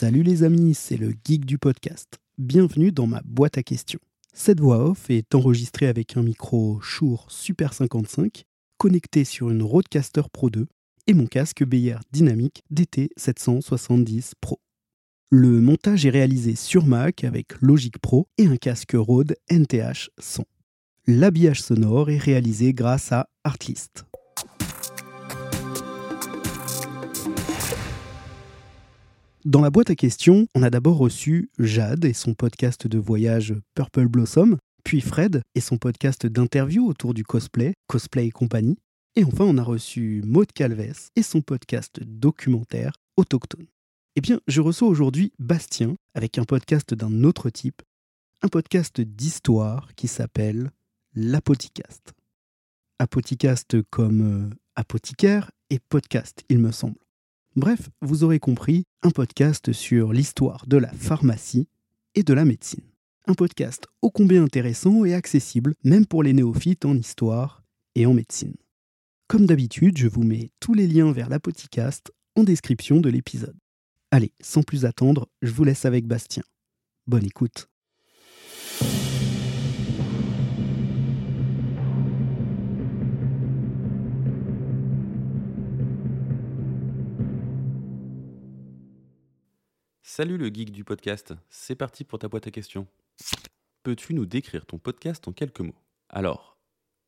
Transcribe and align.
Salut 0.00 0.22
les 0.22 0.44
amis, 0.44 0.72
c'est 0.72 0.96
le 0.96 1.12
geek 1.26 1.44
du 1.44 1.58
podcast. 1.58 2.20
Bienvenue 2.38 2.90
dans 2.90 3.06
ma 3.06 3.20
boîte 3.26 3.58
à 3.58 3.62
questions. 3.62 4.00
Cette 4.32 4.58
voix 4.58 4.82
off 4.82 5.10
est 5.10 5.34
enregistrée 5.34 5.88
avec 5.88 6.16
un 6.16 6.22
micro 6.22 6.80
Shure 6.80 7.26
Super 7.28 7.74
55 7.74 8.44
connecté 8.78 9.24
sur 9.24 9.50
une 9.50 9.62
Rodecaster 9.62 10.22
Pro 10.32 10.48
2 10.48 10.66
et 11.06 11.12
mon 11.12 11.26
casque 11.26 11.64
BR 11.64 12.00
Dynamic 12.12 12.62
DT770 12.72 14.32
Pro. 14.40 14.58
Le 15.28 15.60
montage 15.60 16.06
est 16.06 16.10
réalisé 16.10 16.54
sur 16.54 16.86
Mac 16.86 17.22
avec 17.22 17.60
Logic 17.60 17.98
Pro 17.98 18.26
et 18.38 18.46
un 18.46 18.56
casque 18.56 18.94
Rode 18.94 19.36
NTH 19.50 20.08
100. 20.16 20.44
L'habillage 21.08 21.60
sonore 21.60 22.08
est 22.08 22.16
réalisé 22.16 22.72
grâce 22.72 23.12
à 23.12 23.28
Artlist. 23.44 24.06
Dans 29.46 29.62
la 29.62 29.70
boîte 29.70 29.88
à 29.88 29.94
questions, 29.94 30.46
on 30.54 30.62
a 30.62 30.68
d'abord 30.68 30.98
reçu 30.98 31.48
Jade 31.58 32.04
et 32.04 32.12
son 32.12 32.34
podcast 32.34 32.86
de 32.86 32.98
voyage 32.98 33.54
Purple 33.74 34.06
Blossom, 34.06 34.58
puis 34.84 35.00
Fred 35.00 35.40
et 35.54 35.62
son 35.62 35.78
podcast 35.78 36.26
d'interview 36.26 36.86
autour 36.86 37.14
du 37.14 37.24
cosplay, 37.24 37.72
Cosplay 37.86 38.26
et 38.26 38.30
compagnie, 38.30 38.76
et 39.16 39.24
enfin 39.24 39.44
on 39.44 39.56
a 39.56 39.62
reçu 39.62 40.20
Maud 40.26 40.52
Calves 40.52 41.08
et 41.16 41.22
son 41.22 41.40
podcast 41.40 42.00
documentaire 42.04 42.92
Autochtone. 43.16 43.64
Eh 44.14 44.20
bien, 44.20 44.40
je 44.46 44.60
reçois 44.60 44.88
aujourd'hui 44.88 45.32
Bastien 45.38 45.94
avec 46.12 46.36
un 46.36 46.44
podcast 46.44 46.92
d'un 46.92 47.24
autre 47.24 47.48
type, 47.48 47.80
un 48.42 48.48
podcast 48.48 49.00
d'histoire 49.00 49.94
qui 49.94 50.06
s'appelle 50.06 50.70
l'Apoticast. 51.14 52.12
Apoticast 52.98 53.80
comme 53.88 54.50
euh, 54.50 54.54
apothicaire 54.74 55.50
et 55.70 55.78
podcast, 55.78 56.44
il 56.50 56.58
me 56.58 56.72
semble. 56.72 56.98
Bref, 57.56 57.90
vous 58.00 58.22
aurez 58.22 58.38
compris, 58.38 58.84
un 59.02 59.10
podcast 59.10 59.72
sur 59.72 60.12
l'histoire 60.12 60.66
de 60.68 60.76
la 60.76 60.92
pharmacie 60.92 61.66
et 62.14 62.22
de 62.22 62.32
la 62.32 62.44
médecine. 62.44 62.84
Un 63.26 63.34
podcast 63.34 63.86
ô 64.02 64.10
combien 64.10 64.44
intéressant 64.44 65.04
et 65.04 65.14
accessible, 65.14 65.74
même 65.82 66.06
pour 66.06 66.22
les 66.22 66.32
néophytes 66.32 66.84
en 66.84 66.96
histoire 66.96 67.64
et 67.96 68.06
en 68.06 68.14
médecine. 68.14 68.54
Comme 69.26 69.46
d'habitude, 69.46 69.98
je 69.98 70.08
vous 70.08 70.22
mets 70.22 70.50
tous 70.60 70.74
les 70.74 70.86
liens 70.86 71.12
vers 71.12 71.28
l'Apoticast 71.28 72.12
en 72.36 72.44
description 72.44 73.00
de 73.00 73.10
l'épisode. 73.10 73.56
Allez, 74.12 74.32
sans 74.40 74.62
plus 74.62 74.84
attendre, 74.84 75.28
je 75.42 75.52
vous 75.52 75.64
laisse 75.64 75.84
avec 75.84 76.06
Bastien. 76.06 76.44
Bonne 77.06 77.24
écoute. 77.24 77.69
Salut 90.20 90.36
le 90.36 90.48
geek 90.48 90.70
du 90.70 90.84
podcast, 90.84 91.32
c'est 91.48 91.74
parti 91.74 92.04
pour 92.04 92.18
ta 92.18 92.28
boîte 92.28 92.46
à 92.46 92.50
questions. 92.50 92.86
Peux-tu 93.82 94.12
nous 94.12 94.26
décrire 94.26 94.66
ton 94.66 94.76
podcast 94.76 95.26
en 95.26 95.32
quelques 95.32 95.60
mots? 95.60 95.80
Alors, 96.10 96.58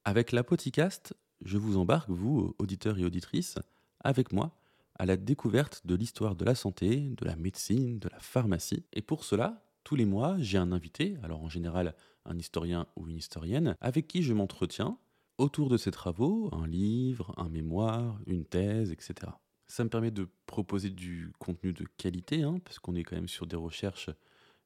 avec 0.07 0.33
la 0.33 0.43
podcast, 0.43 1.15
je 1.45 1.59
vous 1.59 1.77
embarque, 1.77 2.09
vous, 2.09 2.57
auditeurs 2.59 2.99
et 2.99 3.05
auditrices, 3.05 3.59
avec 4.01 4.33
moi, 4.33 4.57
à 4.99 5.05
la 5.05 5.19
découverte 5.19 5.83
de 5.87 5.95
l'histoire 5.95 6.37
de 6.37 6.47
la 6.47 6.55
santé, 6.55 7.13
de 7.19 7.27
la 7.27 7.37
médecine, 7.37 7.99
de 7.99 8.09
la 8.09 8.19
pharmacie. 8.19 8.87
Et 8.95 9.03
pour 9.03 9.25
cela, 9.25 9.63
tous 9.85 9.95
les 9.95 10.07
mois, 10.07 10.37
j'ai 10.39 10.57
un 10.57 10.73
invité, 10.73 11.19
alors 11.23 11.43
en 11.43 11.51
général 11.51 11.95
un 12.25 12.39
historien 12.39 12.87
ou 12.97 13.09
une 13.09 13.19
historienne, 13.19 13.77
avec 13.83 14.09
qui 14.09 14.23
je 14.23 14.33
m'entretiens 14.33 14.97
autour 15.37 15.69
de 15.69 15.77
ses 15.77 15.91
travaux, 15.91 16.49
un 16.55 16.67
livre, 16.67 17.35
un 17.37 17.51
mémoire, 17.51 18.19
une 18.27 18.47
thèse, 18.47 18.91
etc. 18.91 19.33
Ça 19.73 19.85
me 19.85 19.89
permet 19.89 20.11
de 20.11 20.29
proposer 20.45 20.91
du 20.91 21.33
contenu 21.39 21.73
de 21.73 21.87
qualité, 21.97 22.43
hein, 22.43 22.61
parce 22.63 22.79
qu'on 22.79 22.95
est 22.95 23.05
quand 23.05 23.17
même 23.17 23.27
sur 23.27 23.47
des 23.47 23.57
recherches 23.57 24.11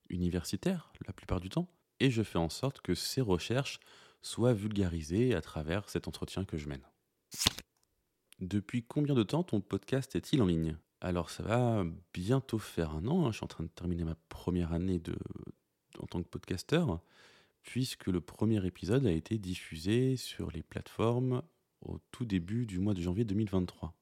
universitaires 0.09 0.93
la 1.07 1.13
plupart 1.13 1.39
du 1.39 1.49
temps, 1.49 1.71
et 2.01 2.11
je 2.11 2.25
fais 2.25 2.41
en 2.41 2.49
sorte 2.49 2.81
que 2.81 2.97
ces 2.97 3.21
recherches 3.21 3.79
soient 4.21 4.53
vulgarisées 4.53 5.37
à 5.37 5.41
travers 5.41 5.89
cet 5.91 6.09
entretien 6.09 6.45
que 6.45 6.57
je 6.57 6.69
mène. 6.69 6.83
Depuis 8.41 8.83
combien 8.83 9.15
de 9.15 9.23
temps 9.23 9.45
ton 9.45 9.61
podcast 9.61 10.17
est-il 10.17 10.43
en 10.43 10.47
ligne? 10.47 10.77
Alors 11.01 11.31
ça 11.31 11.45
va 11.45 11.85
bientôt 12.13 12.59
faire 12.59 12.91
un 12.91 13.07
an, 13.07 13.27
hein, 13.27 13.31
je 13.31 13.37
suis 13.37 13.45
en 13.45 13.47
train 13.47 13.63
de 13.63 13.69
terminer 13.69 14.03
ma 14.03 14.17
première 14.29 14.73
année 14.73 14.99
de, 14.99 15.17
en 16.01 16.07
tant 16.09 16.21
que 16.21 16.29
podcasteur, 16.29 17.01
puisque 17.63 18.09
le 18.09 18.21
premier 18.21 18.67
épisode 18.67 19.07
a 19.07 19.13
été 19.13 19.39
diffusé 19.39 20.17
sur 20.17 20.51
les 20.51 20.65
plateformes 20.65 21.43
au 21.81 22.01
tout 22.11 22.25
début 22.25 22.67
du 22.67 22.81
mois 22.81 22.95
de 22.95 23.03
janvier 23.03 23.25
2023. 23.25 23.95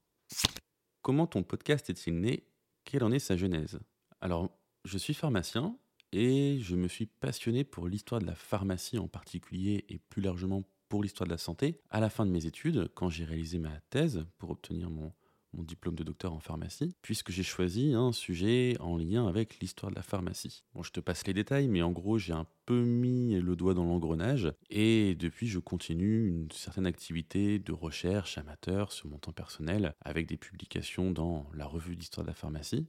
Comment 1.05 1.27
ton 1.27 1.43
podcast 1.43 1.91
est-il 1.91 2.19
né? 2.19 2.45
Quelle 2.87 3.05
en 3.05 3.13
est 3.13 3.19
sa 3.19 3.37
genèse? 3.37 3.79
Alors, 4.23 4.59
je 4.87 4.97
suis 4.97 5.13
pharmacien 5.13 5.77
et 6.13 6.61
je 6.63 6.77
me 6.77 6.89
suis 6.89 7.05
passionné 7.05 7.63
pour 7.63 7.89
l'histoire 7.89 8.23
de 8.23 8.27
la 8.27 8.35
pharmacie 8.35 8.97
en 8.97 9.07
particulier 9.07 9.85
et 9.91 9.99
plus 9.99 10.23
largement 10.23 10.63
pour 10.89 11.03
l'histoire 11.03 11.27
de 11.27 11.33
la 11.33 11.39
santé. 11.39 11.79
À 11.91 12.01
la 12.01 12.09
fin 12.09 12.25
de 12.25 12.31
mes 12.31 12.47
études, 12.47 12.89
quand 12.95 13.11
j'ai 13.11 13.27
réalisé 13.27 13.59
ma 13.59 13.79
thèse 13.91 14.25
pour 14.39 14.49
obtenir 14.49 14.89
mon, 14.89 15.13
mon 15.57 15.63
diplôme 15.63 15.95
de 15.95 16.05
docteur 16.05 16.33
en 16.33 16.41
pharmacie, 16.41 16.95
puisque 17.03 17.31
j'ai 17.31 17.43
choisi 17.43 17.95
un 17.95 18.13
sujet 18.13 18.77
en 18.81 18.97
lien 18.97 19.27
avec 19.27 19.61
l'histoire 19.61 19.91
de 19.91 19.97
la 19.97 20.03
pharmacie. 20.03 20.65
Bon, 20.75 20.83
je 20.83 20.93
te 20.93 21.01
passe 21.01 21.27
les 21.27 21.35
détails, 21.35 21.69
mais 21.69 21.83
en 21.83 21.93
gros, 21.93 22.19
j'ai 22.19 22.33
un 22.33 22.47
peu 22.67 22.83
mis 22.83 23.41
le 23.41 23.57
doigt 23.57 23.75
dans 23.75 23.85
l'engrenage, 23.85 24.53
et 24.71 25.15
depuis, 25.15 25.47
je 25.47 25.59
continue 25.59 26.29
une 26.29 26.51
certaine 26.51 26.87
activité 26.87 27.59
de 27.59 27.73
recherche 27.73 28.39
amateur 28.39 28.93
sur 28.93 29.09
mon 29.09 29.19
temps 29.19 29.33
personnel, 29.33 29.95
avec 30.01 30.27
des 30.27 30.37
publications 30.37 31.11
dans 31.11 31.47
la 31.55 31.67
revue 31.67 31.97
d'histoire 31.97 32.25
de 32.25 32.31
la 32.31 32.35
pharmacie. 32.35 32.87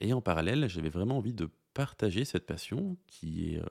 Et 0.00 0.12
en 0.12 0.20
parallèle, 0.20 0.68
j'avais 0.68 0.88
vraiment 0.88 1.18
envie 1.18 1.34
de 1.34 1.50
partager 1.74 2.24
cette 2.24 2.46
passion 2.46 2.96
qui 3.06 3.54
est 3.54 3.58
euh, 3.58 3.66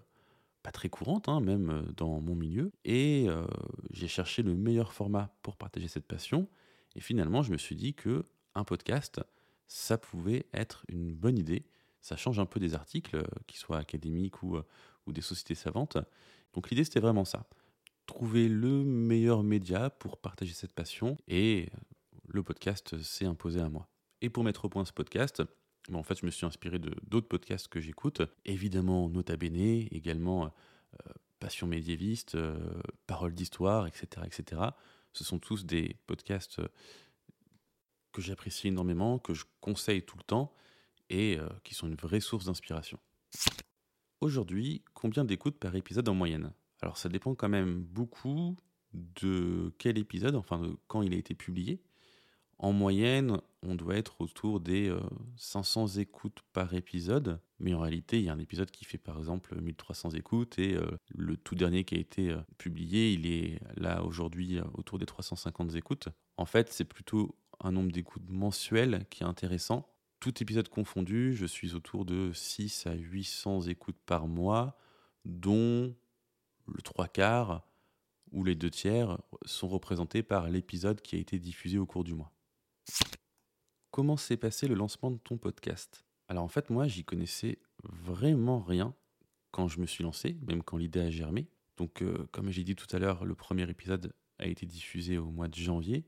pas 0.64 0.72
très 0.72 0.90
courante, 0.90 1.28
hein, 1.28 1.42
même 1.42 1.70
euh, 1.70 1.82
dans 1.98 2.22
mon 2.22 2.36
milieu. 2.36 2.72
Et 2.86 3.26
euh, 3.28 3.46
j'ai 3.92 4.08
cherché 4.08 4.44
le 4.44 4.54
meilleur 4.56 4.94
format 4.94 5.34
pour 5.42 5.58
partager 5.58 5.88
cette 5.88 6.06
passion. 6.06 6.48
Et 7.00 7.02
finalement, 7.02 7.44
je 7.44 7.54
me 7.54 7.58
suis 7.58 7.78
dit 7.78 7.94
que 7.94 8.26
un 8.56 8.66
podcast, 8.66 9.22
ça 9.68 9.98
pouvait 9.98 10.48
être 10.54 10.84
une 10.90 11.16
bonne 11.16 11.38
idée. 11.38 11.66
Ça 12.02 12.18
change 12.18 12.40
un 12.40 12.46
peu 12.46 12.60
des 12.60 12.76
articles, 12.76 13.16
euh, 13.16 13.24
qui 13.48 13.58
soient 13.58 13.78
académiques 13.78 14.44
ou, 14.44 14.58
euh, 14.58 14.66
ou 15.08 15.14
des 15.14 15.22
sociétés 15.22 15.56
savantes. 15.56 15.98
Donc 16.54 16.70
l'idée, 16.70 16.84
c'était 16.84 17.00
vraiment 17.00 17.24
ça. 17.24 17.48
Trouver 18.06 18.50
le 18.50 18.84
meilleur 18.84 19.44
média 19.44 19.90
pour 19.90 20.18
partager 20.18 20.52
cette 20.52 20.74
passion. 20.74 21.16
Et 21.30 21.70
le 22.28 22.44
podcast 22.44 23.02
s'est 23.02 23.26
imposé 23.26 23.62
à 23.62 23.70
moi. 23.70 23.88
Et 24.20 24.30
pour 24.30 24.44
mettre 24.44 24.66
au 24.66 24.70
point 24.70 24.84
ce 24.84 24.92
podcast, 24.92 25.42
ben, 25.88 26.00
en 26.00 26.04
fait, 26.04 26.20
je 26.20 26.26
me 26.26 26.32
suis 26.32 26.46
inspiré 26.46 26.80
d'autres 26.80 27.30
podcasts 27.30 27.70
que 27.70 27.80
j'écoute. 27.80 28.22
Évidemment, 28.44 29.08
Nota 29.08 29.38
Bene, 29.38 29.88
également 29.90 30.48
euh, 30.48 31.14
Passion 31.40 31.66
médiéviste, 31.66 32.38
Paroles 33.08 33.34
d'histoire, 33.34 33.88
etc., 33.88 34.26
etc. 34.26 34.72
Ce 35.14 35.24
sont 35.24 35.40
tous 35.40 35.66
des 35.66 35.98
podcasts 36.08 36.60
euh, 36.60 36.68
que 38.12 38.22
j'apprécie 38.22 38.68
énormément, 38.68 39.20
que 39.20 39.34
je 39.34 39.46
conseille 39.62 40.04
tout 40.04 40.18
le 40.18 40.24
temps 40.24 40.54
et 41.10 41.38
euh, 41.38 41.48
qui 41.64 41.74
sont 41.74 41.88
une 41.88 41.96
vraie 41.96 42.20
source 42.20 42.46
d'inspiration. 42.46 43.00
Aujourd'hui, 44.22 44.84
combien 44.94 45.26
d'écoutes 45.26 45.58
par 45.58 45.76
épisode 45.76 46.10
en 46.10 46.14
moyenne? 46.14 46.54
Alors 46.82 46.98
ça 46.98 47.10
dépend 47.10 47.36
quand 47.36 47.50
même 47.50 47.82
beaucoup 47.82 48.58
de 48.94 49.74
quel 49.78 49.98
épisode, 49.98 50.36
enfin 50.36 50.60
de 50.60 50.78
quand 50.88 51.02
il 51.02 51.14
a 51.14 51.18
été 51.18 51.36
publié. 51.36 51.82
En 52.62 52.74
moyenne, 52.74 53.40
on 53.64 53.74
doit 53.74 53.96
être 53.96 54.20
autour 54.20 54.60
des 54.60 54.94
500 55.38 55.98
euh, 55.98 56.02
écoutes 56.02 56.40
par 56.52 56.74
épisode, 56.74 57.40
mais 57.60 57.74
en 57.74 57.80
réalité, 57.80 58.20
il 58.20 58.26
y 58.26 58.30
a 58.30 58.34
un 58.34 58.40
épisode 58.40 58.70
qui 58.70 58.84
fait 58.84 58.98
par 58.98 59.18
exemple 59.18 59.60
1300 59.62 60.10
écoutes 60.12 60.60
et 60.60 60.76
euh, 60.76 60.92
le 61.08 61.38
tout 61.38 61.56
dernier 61.56 61.86
qui 61.86 61.96
a 61.96 62.00
été 62.00 62.32
euh, 62.32 62.42
publié, 62.58 63.14
il 63.14 63.28
est 63.28 63.62
là 63.78 64.04
aujourd'hui 64.04 64.60
autour 64.74 65.00
des 65.00 65.06
350 65.06 65.76
écoutes. 65.76 66.10
En 66.36 66.46
fait, 66.46 66.74
c'est 66.74 66.84
plutôt 66.84 67.34
un 67.62 67.72
nombre 67.72 67.94
d'écoutes 67.94 68.30
mensuelles 68.30 69.06
qui 69.10 69.24
est 69.24 69.28
intéressant. 69.28 69.88
Tout 70.20 70.44
épisode 70.44 70.68
confondu, 70.68 71.34
je 71.36 71.46
suis 71.46 71.76
autour 71.76 72.04
de 72.04 72.34
6 72.34 72.88
à 72.88 72.94
800 72.94 73.62
écoutes 73.68 74.00
par 74.06 74.28
mois, 74.28 74.78
dont 75.24 75.96
le 76.68 76.82
trois 76.84 77.08
quarts 77.08 77.66
ou 78.34 78.44
les 78.44 78.56
deux 78.56 78.70
tiers 78.70 79.18
sont 79.46 79.70
représentés 79.70 80.24
par 80.24 80.50
l'épisode 80.50 81.02
qui 81.02 81.16
a 81.16 81.20
été 81.20 81.40
diffusé 81.40 81.78
au 81.78 81.86
cours 81.86 82.04
du 82.04 82.14
mois. 82.14 82.34
Comment 83.92 84.18
s'est 84.18 84.38
passé 84.38 84.68
le 84.68 84.76
lancement 84.76 85.12
de 85.12 85.18
ton 85.18 85.38
podcast? 85.38 86.06
Alors 86.28 86.44
en 86.44 86.48
fait, 86.48 86.70
moi, 86.70 86.88
j'y 86.88 87.04
connaissais 87.04 87.60
vraiment 87.84 88.60
rien 88.60 88.94
quand 89.52 89.68
je 89.68 89.80
me 89.80 89.86
suis 89.86 90.04
lancé, 90.04 90.38
même 90.48 90.64
quand 90.64 90.78
l'idée 90.78 91.02
a 91.02 91.10
germé. 91.10 91.48
Donc, 91.78 92.02
euh, 92.02 92.28
comme 92.32 92.52
j'ai 92.52 92.64
dit 92.64 92.76
tout 92.76 92.94
à 92.96 93.00
l'heure, 93.00 93.26
le 93.26 93.36
premier 93.36 93.70
épisode 93.70 94.14
a 94.38 94.46
été 94.46 94.66
diffusé 94.66 95.18
au 95.18 95.32
mois 95.32 95.48
de 95.48 95.56
janvier. 95.56 96.06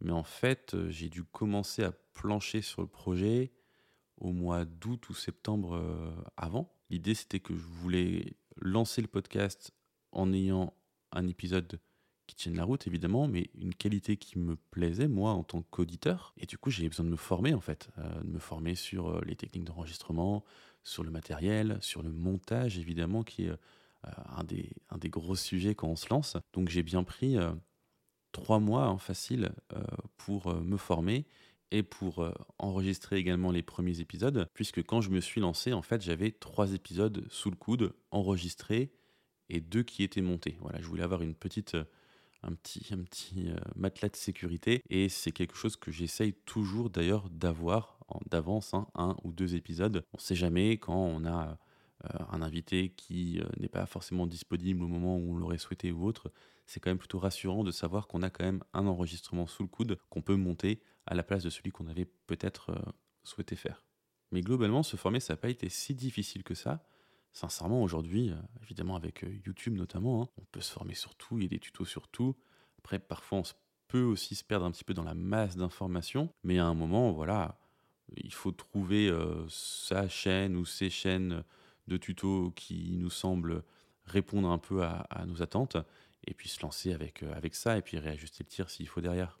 Mais 0.00 0.12
en 0.12 0.22
fait, 0.22 0.74
euh, 0.74 0.88
j'ai 0.90 1.08
dû 1.08 1.24
commencer 1.24 1.82
à 1.82 1.92
plancher 2.14 2.62
sur 2.62 2.80
le 2.80 2.88
projet 2.88 3.52
au 4.18 4.32
mois 4.32 4.64
d'août 4.64 5.08
ou 5.08 5.14
septembre 5.14 5.74
euh, 5.74 6.10
avant. 6.36 6.72
L'idée, 6.90 7.14
c'était 7.14 7.40
que 7.40 7.56
je 7.56 7.66
voulais 7.66 8.36
lancer 8.56 9.00
le 9.02 9.08
podcast 9.08 9.72
en 10.12 10.32
ayant 10.32 10.74
un 11.12 11.26
épisode 11.26 11.80
qui 12.30 12.36
tiennent 12.36 12.56
la 12.56 12.64
route 12.64 12.86
évidemment, 12.86 13.26
mais 13.26 13.50
une 13.54 13.74
qualité 13.74 14.16
qui 14.16 14.38
me 14.38 14.56
plaisait 14.56 15.08
moi 15.08 15.32
en 15.32 15.42
tant 15.42 15.62
qu'auditeur. 15.62 16.32
Et 16.36 16.46
du 16.46 16.56
coup, 16.56 16.70
j'ai 16.70 16.88
besoin 16.88 17.04
de 17.04 17.10
me 17.10 17.16
former 17.16 17.54
en 17.54 17.60
fait, 17.60 17.90
euh, 17.98 18.22
de 18.22 18.30
me 18.30 18.38
former 18.38 18.76
sur 18.76 19.08
euh, 19.08 19.20
les 19.26 19.34
techniques 19.34 19.64
d'enregistrement, 19.64 20.44
sur 20.84 21.02
le 21.02 21.10
matériel, 21.10 21.78
sur 21.80 22.02
le 22.02 22.12
montage 22.12 22.78
évidemment, 22.78 23.22
qui 23.24 23.44
est 23.44 23.52
un, 24.04 24.44
des, 24.44 24.70
un 24.88 24.96
des 24.96 25.10
gros 25.10 25.36
sujets 25.36 25.74
quand 25.74 25.88
on 25.88 25.96
se 25.96 26.08
lance. 26.08 26.36
Donc 26.52 26.68
j'ai 26.70 26.82
bien 26.82 27.04
pris 27.04 27.36
trois 28.32 28.60
mois 28.60 28.88
en 28.88 28.96
facile 28.96 29.50
pour 30.16 30.54
me 30.54 30.78
former 30.78 31.26
et 31.70 31.82
pour 31.82 32.32
enregistrer 32.58 33.18
également 33.18 33.50
les 33.50 33.62
premiers 33.62 34.00
épisodes, 34.00 34.48
puisque 34.54 34.82
quand 34.82 35.02
je 35.02 35.10
me 35.10 35.20
suis 35.20 35.42
lancé, 35.42 35.74
en 35.74 35.82
fait, 35.82 36.00
j'avais 36.00 36.30
trois 36.30 36.72
épisodes 36.72 37.26
sous 37.28 37.50
le 37.50 37.56
coude 37.56 37.92
enregistrés 38.10 38.90
et 39.50 39.60
deux 39.60 39.82
qui 39.82 40.02
étaient 40.02 40.22
montés. 40.22 40.56
Voilà, 40.60 40.80
je 40.80 40.86
voulais 40.86 41.02
avoir 41.02 41.20
une 41.20 41.34
petite, 41.34 41.76
un 42.42 42.52
petit, 42.52 42.86
un 42.92 43.02
petit 43.02 43.50
matelas 43.76 44.08
de 44.08 44.16
sécurité 44.16 44.82
et 44.88 45.08
c'est 45.08 45.32
quelque 45.32 45.56
chose 45.56 45.76
que 45.76 45.90
j'essaye 45.90 46.32
toujours 46.32 46.90
d'ailleurs 46.90 47.28
d'avoir 47.30 47.98
d'avance, 48.30 48.74
hein, 48.74 48.88
un 48.94 49.16
ou 49.24 49.32
deux 49.32 49.54
épisodes. 49.54 50.04
On 50.12 50.18
ne 50.18 50.22
sait 50.22 50.34
jamais 50.34 50.78
quand 50.78 50.96
on 50.96 51.24
a 51.24 51.58
un 52.30 52.42
invité 52.42 52.90
qui 52.90 53.40
n'est 53.58 53.68
pas 53.68 53.86
forcément 53.86 54.26
disponible 54.26 54.82
au 54.82 54.88
moment 54.88 55.16
où 55.16 55.32
on 55.32 55.36
l'aurait 55.36 55.58
souhaité 55.58 55.92
ou 55.92 56.06
autre 56.06 56.32
c'est 56.70 56.78
quand 56.78 56.90
même 56.90 56.98
plutôt 56.98 57.18
rassurant 57.18 57.64
de 57.64 57.72
savoir 57.72 58.06
qu'on 58.06 58.22
a 58.22 58.30
quand 58.30 58.44
même 58.44 58.62
un 58.74 58.86
enregistrement 58.86 59.48
sous 59.48 59.64
le 59.64 59.68
coude 59.68 59.98
qu'on 60.08 60.22
peut 60.22 60.36
monter 60.36 60.80
à 61.04 61.14
la 61.14 61.24
place 61.24 61.42
de 61.42 61.50
celui 61.50 61.72
qu'on 61.72 61.88
avait 61.88 62.04
peut-être 62.28 62.70
euh, 62.70 62.92
souhaité 63.24 63.56
faire. 63.56 63.84
Mais 64.30 64.40
globalement, 64.40 64.84
se 64.84 64.96
former, 64.96 65.18
ça 65.18 65.32
n'a 65.32 65.36
pas 65.36 65.48
été 65.48 65.68
si 65.68 65.96
difficile 65.96 66.44
que 66.44 66.54
ça. 66.54 66.84
Sincèrement, 67.32 67.82
aujourd'hui, 67.82 68.30
euh, 68.30 68.36
évidemment 68.62 68.96
avec 68.96 69.24
euh, 69.24 69.40
YouTube 69.46 69.74
notamment, 69.74 70.22
hein, 70.22 70.28
on 70.38 70.44
peut 70.50 70.60
se 70.60 70.72
former 70.72 70.94
sur 70.94 71.14
tout, 71.14 71.38
il 71.38 71.44
y 71.44 71.46
a 71.46 71.48
des 71.48 71.58
tutos 71.58 71.84
sur 71.84 72.08
tout. 72.08 72.36
Après, 72.78 72.98
parfois, 72.98 73.38
on 73.38 73.42
peut 73.88 74.02
aussi 74.02 74.34
se 74.34 74.44
perdre 74.44 74.66
un 74.66 74.70
petit 74.70 74.84
peu 74.84 74.94
dans 74.94 75.04
la 75.04 75.14
masse 75.14 75.56
d'informations, 75.56 76.32
mais 76.42 76.58
à 76.58 76.66
un 76.66 76.74
moment, 76.74 77.12
voilà, 77.12 77.58
il 78.16 78.32
faut 78.32 78.52
trouver 78.52 79.12
sa 79.48 80.08
chaîne 80.08 80.56
ou 80.56 80.64
ses 80.64 80.90
chaînes 80.90 81.44
de 81.88 81.96
tutos 81.96 82.52
qui 82.52 82.96
nous 82.96 83.10
semblent 83.10 83.62
répondre 84.06 84.48
un 84.48 84.58
peu 84.58 84.82
à 84.82 85.24
nos 85.26 85.42
attentes 85.42 85.76
et 86.26 86.34
puis 86.34 86.48
se 86.48 86.60
lancer 86.62 86.92
avec, 86.92 87.22
euh, 87.22 87.32
avec 87.34 87.54
ça 87.54 87.76
et 87.78 87.82
puis 87.82 87.98
réajuster 87.98 88.44
le 88.44 88.48
tir 88.48 88.70
s'il 88.70 88.88
faut 88.88 89.00
derrière. 89.00 89.40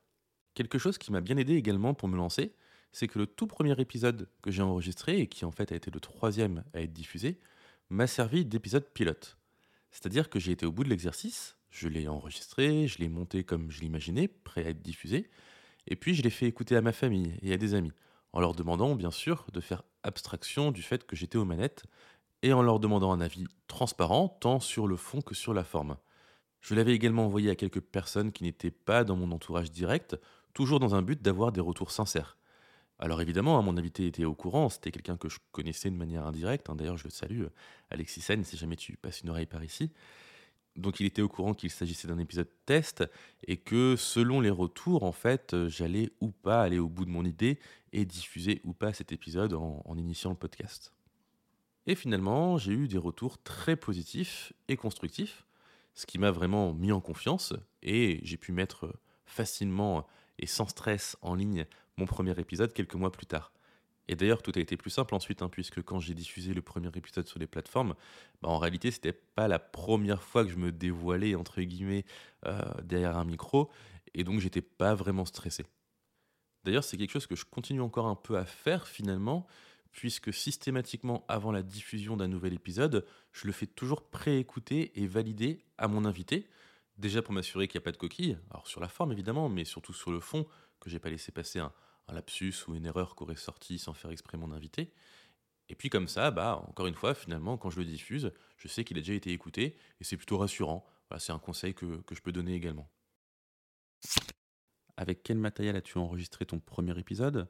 Quelque 0.54 0.78
chose 0.78 0.98
qui 0.98 1.12
m'a 1.12 1.20
bien 1.20 1.36
aidé 1.36 1.54
également 1.54 1.94
pour 1.94 2.08
me 2.08 2.16
lancer, 2.16 2.54
c'est 2.92 3.06
que 3.06 3.18
le 3.18 3.26
tout 3.26 3.46
premier 3.46 3.78
épisode 3.80 4.28
que 4.42 4.50
j'ai 4.50 4.62
enregistré 4.62 5.20
et 5.20 5.26
qui 5.28 5.44
en 5.44 5.52
fait 5.52 5.72
a 5.72 5.76
été 5.76 5.90
le 5.90 6.00
troisième 6.00 6.64
à 6.74 6.80
être 6.80 6.92
diffusé, 6.92 7.38
m'a 7.90 8.06
servi 8.06 8.44
d'épisode 8.44 8.88
pilote. 8.94 9.36
C'est-à-dire 9.90 10.30
que 10.30 10.38
j'ai 10.38 10.52
été 10.52 10.64
au 10.64 10.70
bout 10.70 10.84
de 10.84 10.88
l'exercice, 10.88 11.56
je 11.70 11.88
l'ai 11.88 12.06
enregistré, 12.06 12.86
je 12.86 12.98
l'ai 12.98 13.08
monté 13.08 13.42
comme 13.42 13.70
je 13.70 13.80
l'imaginais, 13.80 14.28
prêt 14.28 14.64
à 14.64 14.70
être 14.70 14.80
diffusé, 14.80 15.28
et 15.88 15.96
puis 15.96 16.14
je 16.14 16.22
l'ai 16.22 16.30
fait 16.30 16.46
écouter 16.46 16.76
à 16.76 16.82
ma 16.82 16.92
famille 16.92 17.34
et 17.42 17.52
à 17.52 17.56
des 17.56 17.74
amis, 17.74 17.92
en 18.32 18.40
leur 18.40 18.54
demandant 18.54 18.94
bien 18.94 19.10
sûr 19.10 19.44
de 19.52 19.60
faire 19.60 19.82
abstraction 20.04 20.70
du 20.70 20.82
fait 20.82 21.04
que 21.04 21.16
j'étais 21.16 21.36
aux 21.36 21.44
manettes, 21.44 21.82
et 22.42 22.52
en 22.52 22.62
leur 22.62 22.78
demandant 22.78 23.12
un 23.12 23.20
avis 23.20 23.46
transparent 23.66 24.28
tant 24.28 24.60
sur 24.60 24.86
le 24.86 24.96
fond 24.96 25.20
que 25.20 25.34
sur 25.34 25.52
la 25.52 25.64
forme. 25.64 25.96
Je 26.60 26.76
l'avais 26.76 26.94
également 26.94 27.26
envoyé 27.26 27.50
à 27.50 27.56
quelques 27.56 27.80
personnes 27.80 28.30
qui 28.30 28.44
n'étaient 28.44 28.70
pas 28.70 29.02
dans 29.02 29.16
mon 29.16 29.32
entourage 29.32 29.72
direct, 29.72 30.16
toujours 30.54 30.78
dans 30.78 30.94
un 30.94 31.02
but 31.02 31.20
d'avoir 31.20 31.50
des 31.50 31.60
retours 31.60 31.90
sincères. 31.90 32.38
Alors 33.00 33.20
évidemment, 33.20 33.58
hein, 33.58 33.62
mon 33.62 33.76
invité 33.76 34.06
était 34.06 34.24
au 34.24 34.34
courant, 34.34 34.68
c'était 34.68 34.92
quelqu'un 34.92 35.16
que 35.16 35.28
je 35.28 35.38
connaissais 35.52 35.90
de 35.90 35.96
manière 35.96 36.26
indirecte, 36.26 36.68
hein. 36.68 36.76
d'ailleurs 36.76 36.98
je 36.98 37.04
le 37.04 37.10
salue, 37.10 37.44
Alexis 37.90 38.20
Sen, 38.20 38.44
si 38.44 38.56
jamais 38.56 38.76
tu 38.76 38.96
passes 38.96 39.22
une 39.22 39.30
oreille 39.30 39.46
par 39.46 39.64
ici. 39.64 39.90
Donc 40.76 41.00
il 41.00 41.06
était 41.06 41.22
au 41.22 41.28
courant 41.28 41.54
qu'il 41.54 41.70
s'agissait 41.70 42.06
d'un 42.06 42.18
épisode 42.18 42.48
test 42.66 43.04
et 43.46 43.56
que 43.56 43.96
selon 43.96 44.40
les 44.40 44.50
retours, 44.50 45.02
en 45.02 45.12
fait, 45.12 45.56
j'allais 45.66 46.10
ou 46.20 46.30
pas 46.30 46.62
aller 46.62 46.78
au 46.78 46.88
bout 46.88 47.06
de 47.06 47.10
mon 47.10 47.24
idée 47.24 47.58
et 47.92 48.04
diffuser 48.04 48.60
ou 48.64 48.72
pas 48.72 48.92
cet 48.92 49.12
épisode 49.12 49.54
en 49.54 49.96
initiant 49.96 50.30
le 50.30 50.36
podcast. 50.36 50.92
Et 51.86 51.94
finalement, 51.96 52.56
j'ai 52.56 52.72
eu 52.72 52.86
des 52.86 52.98
retours 52.98 53.42
très 53.42 53.74
positifs 53.74 54.52
et 54.68 54.76
constructifs 54.76 55.44
ce 55.94 56.06
qui 56.06 56.18
m'a 56.18 56.30
vraiment 56.30 56.72
mis 56.72 56.92
en 56.92 57.00
confiance 57.00 57.52
et 57.82 58.20
j'ai 58.22 58.36
pu 58.36 58.52
mettre 58.52 58.94
facilement 59.26 60.06
et 60.38 60.46
sans 60.46 60.66
stress 60.66 61.16
en 61.20 61.34
ligne 61.34 61.66
mon 62.00 62.06
premier 62.06 62.32
épisode 62.38 62.72
quelques 62.72 62.94
mois 62.94 63.12
plus 63.12 63.26
tard. 63.26 63.52
Et 64.08 64.16
d'ailleurs, 64.16 64.42
tout 64.42 64.52
a 64.56 64.58
été 64.58 64.76
plus 64.76 64.90
simple 64.90 65.14
ensuite, 65.14 65.42
hein, 65.42 65.48
puisque 65.48 65.82
quand 65.82 66.00
j'ai 66.00 66.14
diffusé 66.14 66.52
le 66.52 66.62
premier 66.62 66.88
épisode 66.96 67.28
sur 67.28 67.38
les 67.38 67.46
plateformes, 67.46 67.94
bah, 68.42 68.48
en 68.48 68.58
réalité, 68.58 68.90
c'était 68.90 69.12
pas 69.12 69.46
la 69.46 69.60
première 69.60 70.22
fois 70.22 70.44
que 70.44 70.50
je 70.50 70.56
me 70.56 70.72
dévoilais, 70.72 71.36
entre 71.36 71.60
guillemets, 71.60 72.04
euh, 72.46 72.60
derrière 72.82 73.16
un 73.16 73.24
micro, 73.24 73.70
et 74.14 74.24
donc 74.24 74.40
j'étais 74.40 74.62
pas 74.62 74.94
vraiment 74.94 75.24
stressé. 75.24 75.64
D'ailleurs, 76.64 76.82
c'est 76.82 76.96
quelque 76.96 77.12
chose 77.12 77.26
que 77.28 77.36
je 77.36 77.44
continue 77.44 77.80
encore 77.80 78.06
un 78.06 78.16
peu 78.16 78.36
à 78.36 78.44
faire 78.44 78.88
finalement, 78.88 79.46
puisque 79.92 80.32
systématiquement 80.32 81.24
avant 81.28 81.52
la 81.52 81.62
diffusion 81.62 82.16
d'un 82.16 82.28
nouvel 82.28 82.54
épisode, 82.54 83.06
je 83.32 83.46
le 83.46 83.52
fais 83.52 83.66
toujours 83.66 84.10
préécouter 84.10 84.90
et 85.00 85.06
valider 85.06 85.64
à 85.78 85.86
mon 85.86 86.04
invité, 86.04 86.48
déjà 86.98 87.22
pour 87.22 87.32
m'assurer 87.32 87.68
qu'il 87.68 87.78
n'y 87.78 87.84
a 87.84 87.86
pas 87.86 87.92
de 87.92 87.96
coquille, 87.96 88.38
alors 88.50 88.66
sur 88.66 88.80
la 88.80 88.88
forme 88.88 89.12
évidemment, 89.12 89.48
mais 89.48 89.64
surtout 89.64 89.92
sur 89.92 90.10
le 90.10 90.20
fond, 90.20 90.46
que 90.80 90.90
j'ai 90.90 90.98
pas 90.98 91.10
laissé 91.10 91.30
passer 91.30 91.58
un, 91.60 91.72
lapsus 92.08 92.54
ou 92.66 92.74
une 92.74 92.86
erreur 92.86 93.14
qu'aurait 93.14 93.36
sorti 93.36 93.78
sans 93.78 93.92
faire 93.92 94.10
exprès 94.10 94.38
mon 94.38 94.52
invité. 94.52 94.92
Et 95.68 95.74
puis 95.74 95.88
comme 95.88 96.08
ça, 96.08 96.30
bah 96.30 96.64
encore 96.68 96.88
une 96.88 96.94
fois, 96.94 97.14
finalement, 97.14 97.56
quand 97.56 97.70
je 97.70 97.78
le 97.78 97.84
diffuse, 97.84 98.32
je 98.56 98.68
sais 98.68 98.84
qu'il 98.84 98.98
a 98.98 99.00
déjà 99.00 99.14
été 99.14 99.30
écouté 99.30 99.76
et 100.00 100.04
c'est 100.04 100.16
plutôt 100.16 100.38
rassurant. 100.38 100.84
c'est 101.18 101.32
un 101.32 101.38
conseil 101.38 101.74
que, 101.74 102.00
que 102.02 102.14
je 102.14 102.22
peux 102.22 102.32
donner 102.32 102.54
également. 102.54 102.90
Avec 104.96 105.22
quel 105.22 105.38
matériel 105.38 105.76
as-tu 105.76 105.98
enregistré 105.98 106.44
ton 106.44 106.58
premier 106.58 106.98
épisode? 106.98 107.48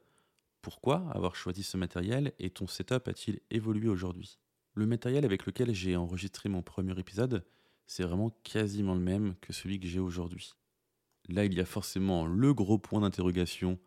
Pourquoi 0.63 1.11
avoir 1.13 1.35
choisi 1.35 1.63
ce 1.63 1.79
matériel 1.79 2.35
et 2.39 2.51
ton 2.51 2.67
setup 2.67 3.09
a-t-il 3.09 3.41
évolué 3.51 3.89
aujourd'hui? 3.89 4.39
Le 4.75 4.87
matériel 4.87 5.25
avec 5.25 5.47
lequel 5.47 5.75
j'ai 5.75 5.97
enregistré 5.97 6.49
mon 6.49 6.63
premier 6.63 6.99
épisode, 6.99 7.45
c'est 7.87 8.03
vraiment 8.03 8.31
quasiment 8.45 8.95
le 8.95 9.01
même 9.01 9.35
que 9.41 9.53
celui 9.53 9.81
que 9.81 9.89
j'ai 9.89 9.99
aujourd'hui. 9.99 10.53
Là, 11.29 11.45
il 11.45 11.55
y 11.55 11.61
a 11.61 11.65
forcément 11.65 12.27
le 12.27 12.55
gros 12.55 12.79
point 12.79 13.01
d'interrogation 13.01 13.79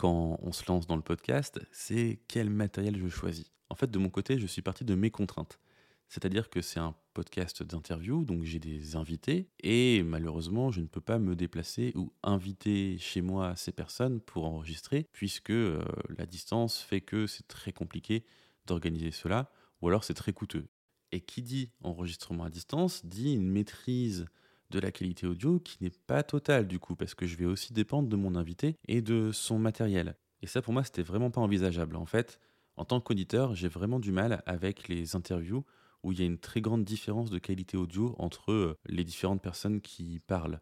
quand 0.00 0.38
on 0.40 0.50
se 0.50 0.64
lance 0.66 0.86
dans 0.86 0.96
le 0.96 1.02
podcast, 1.02 1.60
c'est 1.72 2.22
quel 2.26 2.48
matériel 2.48 2.96
je 2.96 3.08
choisis. 3.08 3.52
En 3.68 3.74
fait, 3.74 3.90
de 3.90 3.98
mon 3.98 4.08
côté, 4.08 4.38
je 4.38 4.46
suis 4.46 4.62
parti 4.62 4.82
de 4.82 4.94
mes 4.94 5.10
contraintes. 5.10 5.60
C'est-à-dire 6.08 6.48
que 6.48 6.62
c'est 6.62 6.80
un 6.80 6.94
podcast 7.12 7.62
d'interview, 7.62 8.24
donc 8.24 8.44
j'ai 8.44 8.58
des 8.58 8.96
invités, 8.96 9.50
et 9.62 10.02
malheureusement, 10.02 10.70
je 10.70 10.80
ne 10.80 10.86
peux 10.86 11.02
pas 11.02 11.18
me 11.18 11.36
déplacer 11.36 11.92
ou 11.96 12.14
inviter 12.22 12.96
chez 12.96 13.20
moi 13.20 13.54
ces 13.56 13.72
personnes 13.72 14.22
pour 14.22 14.46
enregistrer, 14.46 15.06
puisque 15.12 15.50
euh, 15.50 15.84
la 16.16 16.24
distance 16.24 16.80
fait 16.80 17.02
que 17.02 17.26
c'est 17.26 17.46
très 17.46 17.72
compliqué 17.72 18.24
d'organiser 18.64 19.10
cela, 19.10 19.52
ou 19.82 19.88
alors 19.88 20.04
c'est 20.04 20.14
très 20.14 20.32
coûteux. 20.32 20.66
Et 21.12 21.20
qui 21.20 21.42
dit 21.42 21.72
enregistrement 21.82 22.44
à 22.44 22.48
distance 22.48 23.04
dit 23.04 23.34
une 23.34 23.50
maîtrise 23.50 24.24
de 24.70 24.78
la 24.78 24.92
qualité 24.92 25.26
audio 25.26 25.58
qui 25.58 25.78
n'est 25.82 25.92
pas 26.06 26.22
totale 26.22 26.66
du 26.66 26.78
coup, 26.78 26.96
parce 26.96 27.14
que 27.14 27.26
je 27.26 27.36
vais 27.36 27.44
aussi 27.44 27.72
dépendre 27.72 28.08
de 28.08 28.16
mon 28.16 28.34
invité 28.34 28.76
et 28.88 29.02
de 29.02 29.32
son 29.32 29.58
matériel. 29.58 30.16
Et 30.42 30.46
ça 30.46 30.62
pour 30.62 30.72
moi, 30.72 30.84
c'était 30.84 31.02
vraiment 31.02 31.30
pas 31.30 31.40
envisageable. 31.40 31.96
En 31.96 32.06
fait, 32.06 32.40
en 32.76 32.84
tant 32.84 33.00
qu'auditeur, 33.00 33.54
j'ai 33.54 33.68
vraiment 33.68 34.00
du 34.00 34.12
mal 34.12 34.42
avec 34.46 34.88
les 34.88 35.16
interviews 35.16 35.64
où 36.02 36.12
il 36.12 36.20
y 36.20 36.22
a 36.22 36.26
une 36.26 36.38
très 36.38 36.60
grande 36.60 36.84
différence 36.84 37.30
de 37.30 37.38
qualité 37.38 37.76
audio 37.76 38.14
entre 38.18 38.52
euh, 38.52 38.78
les 38.86 39.04
différentes 39.04 39.42
personnes 39.42 39.80
qui 39.80 40.20
parlent. 40.26 40.60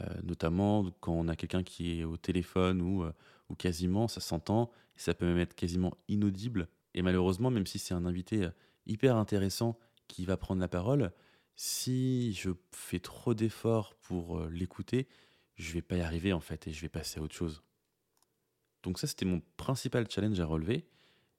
Euh, 0.00 0.04
notamment 0.22 0.90
quand 1.00 1.12
on 1.12 1.28
a 1.28 1.36
quelqu'un 1.36 1.62
qui 1.62 2.00
est 2.00 2.04
au 2.04 2.16
téléphone 2.16 2.82
ou, 2.82 3.04
euh, 3.04 3.12
ou 3.48 3.54
quasiment, 3.54 4.08
ça 4.08 4.20
s'entend, 4.20 4.70
ça 4.96 5.14
peut 5.14 5.24
même 5.24 5.38
être 5.38 5.54
quasiment 5.54 5.96
inaudible. 6.08 6.68
Et 6.94 7.02
malheureusement, 7.02 7.50
même 7.50 7.66
si 7.66 7.78
c'est 7.78 7.94
un 7.94 8.04
invité 8.04 8.48
hyper 8.86 9.16
intéressant 9.16 9.78
qui 10.08 10.24
va 10.24 10.36
prendre 10.36 10.60
la 10.60 10.68
parole, 10.68 11.12
si 11.56 12.34
je 12.34 12.50
fais 12.70 13.00
trop 13.00 13.34
d'efforts 13.34 13.94
pour 13.96 14.40
l'écouter, 14.46 15.08
je 15.56 15.72
vais 15.72 15.82
pas 15.82 15.96
y 15.96 16.02
arriver 16.02 16.32
en 16.32 16.40
fait 16.40 16.68
et 16.68 16.72
je 16.72 16.80
vais 16.80 16.88
passer 16.88 17.18
à 17.18 17.22
autre 17.22 17.34
chose. 17.34 17.62
Donc 18.82 19.00
ça, 19.00 19.08
c'était 19.08 19.24
mon 19.24 19.42
principal 19.56 20.08
challenge 20.08 20.38
à 20.38 20.46
relever. 20.46 20.86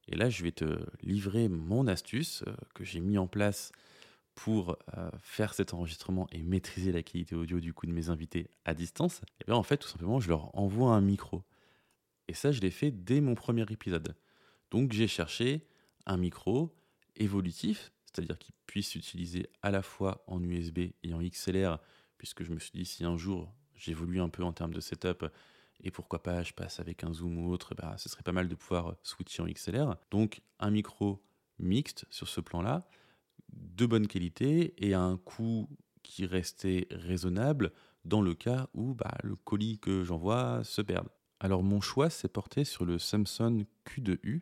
Et 0.09 0.15
là, 0.15 0.29
je 0.29 0.43
vais 0.43 0.51
te 0.51 0.85
livrer 1.01 1.47
mon 1.47 1.87
astuce 1.87 2.43
euh, 2.45 2.53
que 2.73 2.83
j'ai 2.83 2.99
mis 2.99 3.17
en 3.17 3.27
place 3.27 3.71
pour 4.35 4.77
euh, 4.97 5.09
faire 5.19 5.53
cet 5.53 5.73
enregistrement 5.73 6.27
et 6.31 6.43
maîtriser 6.43 6.91
la 6.91 7.03
qualité 7.03 7.35
audio 7.35 7.59
du 7.59 7.73
coup 7.73 7.87
de 7.87 7.91
mes 7.91 8.09
invités 8.09 8.49
à 8.65 8.73
distance. 8.73 9.21
Et 9.39 9.45
bien 9.45 9.55
en 9.55 9.63
fait, 9.63 9.77
tout 9.77 9.87
simplement, 9.87 10.19
je 10.19 10.27
leur 10.27 10.55
envoie 10.57 10.91
un 10.91 11.01
micro. 11.01 11.43
Et 12.27 12.33
ça, 12.33 12.51
je 12.51 12.59
l'ai 12.59 12.69
fait 12.69 12.91
dès 12.91 13.21
mon 13.21 13.33
premier 13.33 13.65
épisode. 13.69 14.15
Donc 14.69 14.91
j'ai 14.91 15.07
cherché 15.07 15.65
un 16.05 16.17
micro 16.17 16.75
évolutif, 17.15 17.91
c'est-à-dire 18.17 18.39
qu'il 18.39 18.55
puisse 18.65 18.89
s'utiliser 18.89 19.47
à 19.61 19.69
la 19.69 19.83
fois 19.83 20.23
en 20.25 20.41
USB 20.41 20.79
et 21.03 21.13
en 21.13 21.21
XLR, 21.21 21.77
puisque 22.17 22.43
je 22.43 22.51
me 22.51 22.57
suis 22.57 22.71
dit 22.71 22.85
si 22.85 23.05
un 23.05 23.15
jour 23.15 23.53
j'évolue 23.75 24.19
un 24.19 24.29
peu 24.29 24.43
en 24.43 24.51
termes 24.51 24.73
de 24.73 24.79
setup, 24.79 25.25
et 25.83 25.91
pourquoi 25.91 26.23
pas 26.23 26.41
je 26.41 26.53
passe 26.53 26.79
avec 26.79 27.03
un 27.03 27.13
zoom 27.13 27.37
ou 27.37 27.51
autre, 27.51 27.75
bah, 27.75 27.93
ce 27.99 28.09
serait 28.09 28.23
pas 28.23 28.31
mal 28.31 28.47
de 28.47 28.55
pouvoir 28.55 28.95
switcher 29.03 29.43
en 29.43 29.45
XLR. 29.45 29.95
Donc 30.09 30.41
un 30.59 30.71
micro 30.71 31.23
mixte 31.59 32.05
sur 32.09 32.27
ce 32.27 32.41
plan-là, 32.41 32.87
de 33.53 33.85
bonne 33.85 34.07
qualité 34.07 34.73
et 34.79 34.95
à 34.95 35.01
un 35.01 35.17
coût 35.17 35.69
qui 36.01 36.25
restait 36.25 36.87
raisonnable 36.89 37.71
dans 38.03 38.23
le 38.23 38.33
cas 38.33 38.67
où 38.73 38.95
bah, 38.95 39.15
le 39.23 39.35
colis 39.35 39.77
que 39.77 40.03
j'envoie 40.03 40.63
se 40.63 40.81
perde. 40.81 41.09
Alors 41.39 41.61
mon 41.61 41.81
choix 41.81 42.09
s'est 42.09 42.29
porté 42.29 42.63
sur 42.63 42.83
le 42.83 42.97
Samsung 42.97 43.65
Q2U, 43.85 44.41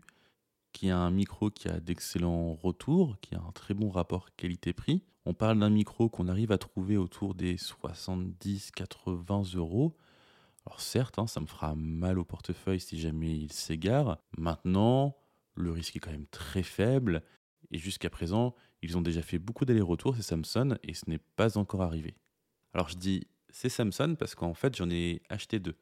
qui 0.76 0.90
a 0.90 0.98
un 0.98 1.10
micro 1.10 1.50
qui 1.50 1.70
a 1.70 1.80
d'excellents 1.80 2.54
retours, 2.54 3.18
qui 3.22 3.34
a 3.34 3.40
un 3.40 3.52
très 3.54 3.74
bon 3.74 3.90
rapport 3.90 4.36
qualité-prix. 4.36 5.04
On 5.26 5.34
parle 5.34 5.60
d'un 5.60 5.70
micro 5.70 6.10
qu'on 6.10 6.28
arrive 6.28 6.52
à 6.52 6.58
trouver 6.58 6.98
autour 6.98 7.34
des 7.34 7.56
70-80 7.56 9.56
euros. 9.56 9.96
Alors 10.66 10.82
certes, 10.82 11.18
hein, 11.18 11.28
ça 11.28 11.40
me 11.40 11.46
fera 11.46 11.76
mal 11.76 12.20
au 12.20 12.26
portefeuille 12.26 12.82
si 12.82 13.00
jamais 13.00 13.38
il 13.38 13.54
s'égare. 13.54 14.18
Maintenant, 14.38 15.16
le 15.56 15.72
risque 15.72 15.96
est 15.96 16.00
quand 16.00 16.12
même 16.12 16.28
très 16.28 16.64
faible. 16.64 17.24
Et 17.72 17.78
jusqu'à 17.78 18.10
présent, 18.10 18.54
ils 18.82 18.98
ont 18.98 19.02
déjà 19.02 19.22
fait 19.22 19.40
beaucoup 19.40 19.64
d'allers-retours, 19.64 20.18
ces 20.18 20.24
Samsung, 20.24 20.76
et 20.84 20.94
ce 20.94 21.10
n'est 21.10 21.22
pas 21.38 21.58
encore 21.58 21.84
arrivé. 21.84 22.18
Alors 22.74 22.90
je 22.90 22.98
dis 22.98 23.28
c'est 23.50 23.70
Samsung 23.70 24.18
parce 24.20 24.36
qu'en 24.36 24.54
fait 24.54 24.76
j'en 24.76 24.90
ai 24.90 25.22
acheté 25.30 25.60
deux. 25.60 25.78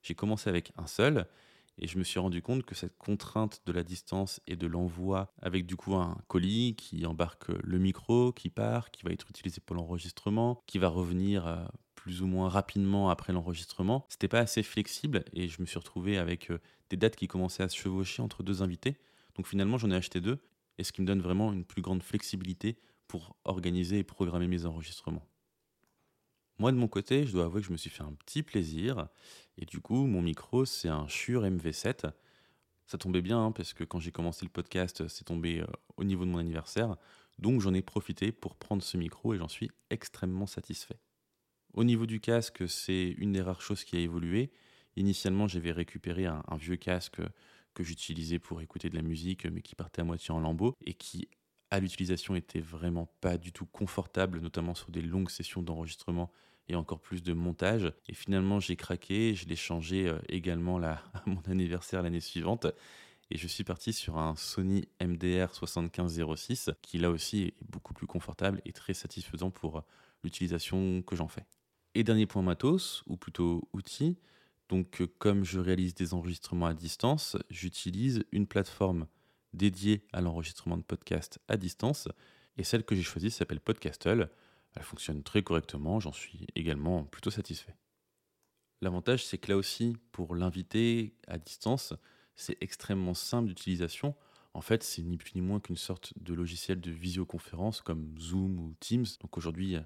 J'ai 0.00 0.14
commencé 0.14 0.48
avec 0.48 0.72
un 0.78 0.86
seul 0.86 1.26
et 1.78 1.86
je 1.86 1.98
me 1.98 2.04
suis 2.04 2.18
rendu 2.18 2.42
compte 2.42 2.64
que 2.64 2.74
cette 2.74 2.96
contrainte 2.96 3.62
de 3.66 3.72
la 3.72 3.82
distance 3.82 4.40
et 4.46 4.56
de 4.56 4.66
l'envoi 4.66 5.32
avec 5.40 5.66
du 5.66 5.76
coup 5.76 5.94
un 5.94 6.18
colis 6.28 6.74
qui 6.76 7.06
embarque 7.06 7.48
le 7.48 7.78
micro, 7.78 8.32
qui 8.32 8.50
part, 8.50 8.90
qui 8.90 9.04
va 9.04 9.10
être 9.10 9.30
utilisé 9.30 9.60
pour 9.60 9.76
l'enregistrement, 9.76 10.62
qui 10.66 10.78
va 10.78 10.88
revenir 10.88 11.46
euh, 11.46 11.64
plus 11.94 12.22
ou 12.22 12.26
moins 12.26 12.48
rapidement 12.48 13.10
après 13.10 13.32
l'enregistrement, 13.32 14.06
c'était 14.08 14.28
pas 14.28 14.40
assez 14.40 14.62
flexible 14.62 15.24
et 15.32 15.48
je 15.48 15.60
me 15.60 15.66
suis 15.66 15.78
retrouvé 15.78 16.18
avec 16.18 16.50
euh, 16.50 16.58
des 16.90 16.96
dates 16.96 17.16
qui 17.16 17.28
commençaient 17.28 17.62
à 17.62 17.68
se 17.68 17.76
chevaucher 17.76 18.22
entre 18.22 18.42
deux 18.42 18.62
invités. 18.62 18.96
Donc 19.36 19.46
finalement 19.46 19.78
j'en 19.78 19.90
ai 19.90 19.96
acheté 19.96 20.20
deux 20.20 20.38
et 20.78 20.84
ce 20.84 20.92
qui 20.92 21.02
me 21.02 21.06
donne 21.06 21.20
vraiment 21.20 21.52
une 21.52 21.64
plus 21.64 21.82
grande 21.82 22.02
flexibilité 22.02 22.78
pour 23.06 23.36
organiser 23.44 23.98
et 23.98 24.04
programmer 24.04 24.46
mes 24.46 24.66
enregistrements. 24.66 25.26
Moi, 26.58 26.72
de 26.72 26.76
mon 26.76 26.88
côté, 26.88 27.24
je 27.24 27.32
dois 27.32 27.44
avouer 27.44 27.60
que 27.60 27.68
je 27.68 27.72
me 27.72 27.76
suis 27.76 27.90
fait 27.90 28.02
un 28.02 28.12
petit 28.12 28.42
plaisir. 28.42 29.08
Et 29.56 29.64
du 29.64 29.80
coup, 29.80 30.06
mon 30.06 30.22
micro, 30.22 30.64
c'est 30.64 30.88
un 30.88 31.06
Shure 31.06 31.44
MV7. 31.44 32.10
Ça 32.86 32.98
tombait 32.98 33.22
bien, 33.22 33.44
hein, 33.44 33.52
parce 33.52 33.74
que 33.74 33.84
quand 33.84 34.00
j'ai 34.00 34.10
commencé 34.10 34.44
le 34.44 34.50
podcast, 34.50 35.06
c'est 35.08 35.24
tombé 35.24 35.60
euh, 35.60 35.66
au 35.96 36.04
niveau 36.04 36.24
de 36.24 36.30
mon 36.30 36.38
anniversaire. 36.38 36.96
Donc, 37.38 37.60
j'en 37.60 37.74
ai 37.74 37.82
profité 37.82 38.32
pour 38.32 38.56
prendre 38.56 38.82
ce 38.82 38.96
micro 38.96 39.34
et 39.34 39.38
j'en 39.38 39.46
suis 39.46 39.70
extrêmement 39.90 40.46
satisfait. 40.46 40.98
Au 41.74 41.84
niveau 41.84 42.06
du 42.06 42.18
casque, 42.18 42.68
c'est 42.68 43.14
une 43.18 43.32
des 43.32 43.42
rares 43.42 43.62
choses 43.62 43.84
qui 43.84 43.96
a 43.96 44.00
évolué. 44.00 44.50
Initialement, 44.96 45.46
j'avais 45.46 45.70
récupéré 45.70 46.26
un, 46.26 46.42
un 46.48 46.56
vieux 46.56 46.76
casque 46.76 47.20
que 47.74 47.84
j'utilisais 47.84 48.40
pour 48.40 48.60
écouter 48.60 48.88
de 48.88 48.96
la 48.96 49.02
musique, 49.02 49.46
mais 49.46 49.62
qui 49.62 49.76
partait 49.76 50.00
à 50.00 50.04
moitié 50.04 50.34
en 50.34 50.40
lambeaux 50.40 50.74
et 50.84 50.94
qui 50.94 51.28
à 51.70 51.80
l'utilisation 51.80 52.34
était 52.34 52.60
vraiment 52.60 53.06
pas 53.20 53.38
du 53.38 53.52
tout 53.52 53.66
confortable, 53.66 54.40
notamment 54.40 54.74
sur 54.74 54.90
des 54.90 55.02
longues 55.02 55.30
sessions 55.30 55.62
d'enregistrement 55.62 56.32
et 56.68 56.74
encore 56.74 57.00
plus 57.00 57.22
de 57.22 57.32
montage. 57.32 57.92
Et 58.08 58.14
finalement, 58.14 58.60
j'ai 58.60 58.76
craqué, 58.76 59.34
je 59.34 59.46
l'ai 59.46 59.56
changé 59.56 60.08
euh, 60.08 60.18
également 60.28 60.78
là, 60.78 61.02
à 61.14 61.22
mon 61.26 61.40
anniversaire 61.48 62.02
l'année 62.02 62.20
suivante. 62.20 62.66
Et 63.30 63.36
je 63.36 63.46
suis 63.46 63.64
parti 63.64 63.92
sur 63.92 64.16
un 64.18 64.36
Sony 64.36 64.88
MDR 65.02 65.54
7506 65.54 66.70
qui 66.80 66.98
là 66.98 67.10
aussi 67.10 67.42
est 67.42 67.54
beaucoup 67.68 67.92
plus 67.92 68.06
confortable 68.06 68.62
et 68.64 68.72
très 68.72 68.94
satisfaisant 68.94 69.50
pour 69.50 69.78
euh, 69.78 69.82
l'utilisation 70.24 71.02
que 71.02 71.16
j'en 71.16 71.28
fais. 71.28 71.44
Et 71.94 72.04
dernier 72.04 72.26
point 72.26 72.42
matos, 72.42 73.02
ou 73.06 73.16
plutôt 73.16 73.68
outil, 73.72 74.18
donc 74.68 75.00
euh, 75.00 75.06
comme 75.18 75.44
je 75.44 75.58
réalise 75.58 75.94
des 75.94 76.14
enregistrements 76.14 76.66
à 76.66 76.74
distance, 76.74 77.36
j'utilise 77.50 78.24
une 78.32 78.46
plateforme 78.46 79.06
dédiée 79.52 80.06
à 80.12 80.20
l'enregistrement 80.20 80.76
de 80.76 80.82
podcasts 80.82 81.38
à 81.48 81.56
distance. 81.56 82.08
Et 82.56 82.64
celle 82.64 82.84
que 82.84 82.94
j'ai 82.94 83.02
choisie 83.02 83.30
s'appelle 83.30 83.60
Podcastle. 83.60 84.30
Elle 84.74 84.82
fonctionne 84.82 85.22
très 85.22 85.42
correctement, 85.42 86.00
j'en 86.00 86.12
suis 86.12 86.46
également 86.54 87.04
plutôt 87.04 87.30
satisfait. 87.30 87.74
L'avantage, 88.80 89.24
c'est 89.24 89.38
que 89.38 89.50
là 89.50 89.56
aussi, 89.56 89.96
pour 90.12 90.34
l'inviter 90.34 91.14
à 91.26 91.38
distance, 91.38 91.94
c'est 92.36 92.56
extrêmement 92.60 93.14
simple 93.14 93.48
d'utilisation. 93.48 94.14
En 94.54 94.60
fait, 94.60 94.82
c'est 94.82 95.02
ni 95.02 95.16
plus 95.16 95.34
ni 95.34 95.40
moins 95.40 95.60
qu'une 95.60 95.76
sorte 95.76 96.12
de 96.20 96.34
logiciel 96.34 96.80
de 96.80 96.90
visioconférence 96.90 97.80
comme 97.80 98.14
Zoom 98.18 98.58
ou 98.60 98.74
Teams. 98.80 99.06
Donc 99.20 99.36
aujourd'hui, 99.36 99.76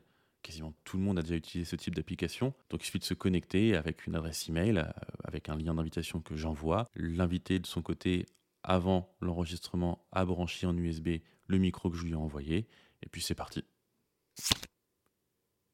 quasiment 0.42 0.74
tout 0.84 0.98
le 0.98 1.02
monde 1.02 1.18
a 1.18 1.22
déjà 1.22 1.36
utilisé 1.36 1.68
ce 1.68 1.76
type 1.76 1.94
d'application. 1.94 2.52
Donc 2.68 2.82
il 2.82 2.86
suffit 2.86 2.98
de 2.98 3.04
se 3.04 3.14
connecter 3.14 3.76
avec 3.76 4.06
une 4.06 4.14
adresse 4.14 4.48
email, 4.48 4.78
euh, 4.78 4.84
avec 5.24 5.48
un 5.48 5.56
lien 5.56 5.74
d'invitation 5.74 6.20
que 6.20 6.36
j'envoie. 6.36 6.86
L'invité 6.94 7.58
de 7.58 7.66
son 7.66 7.80
côté 7.80 8.26
avant 8.64 9.14
l'enregistrement 9.20 10.06
à 10.12 10.24
brancher 10.24 10.66
en 10.66 10.76
USB 10.76 11.18
le 11.46 11.58
micro 11.58 11.90
que 11.90 11.96
je 11.96 12.04
lui 12.04 12.12
ai 12.12 12.16
envoyé, 12.16 12.68
et 13.02 13.08
puis 13.08 13.20
c'est 13.20 13.34
parti. 13.34 13.64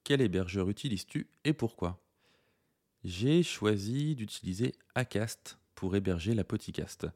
Quel 0.04 0.21
hébergeur 0.21 0.68
utilises-tu 0.71 1.28
et 1.45 1.52
pourquoi? 1.52 2.02
J'ai 3.04 3.42
choisi 3.42 4.16
d'utiliser 4.16 4.75
Acast 4.95 5.59
pour 5.75 5.95
héberger 5.95 6.35
la 6.35 6.45
podcast. 6.45 7.07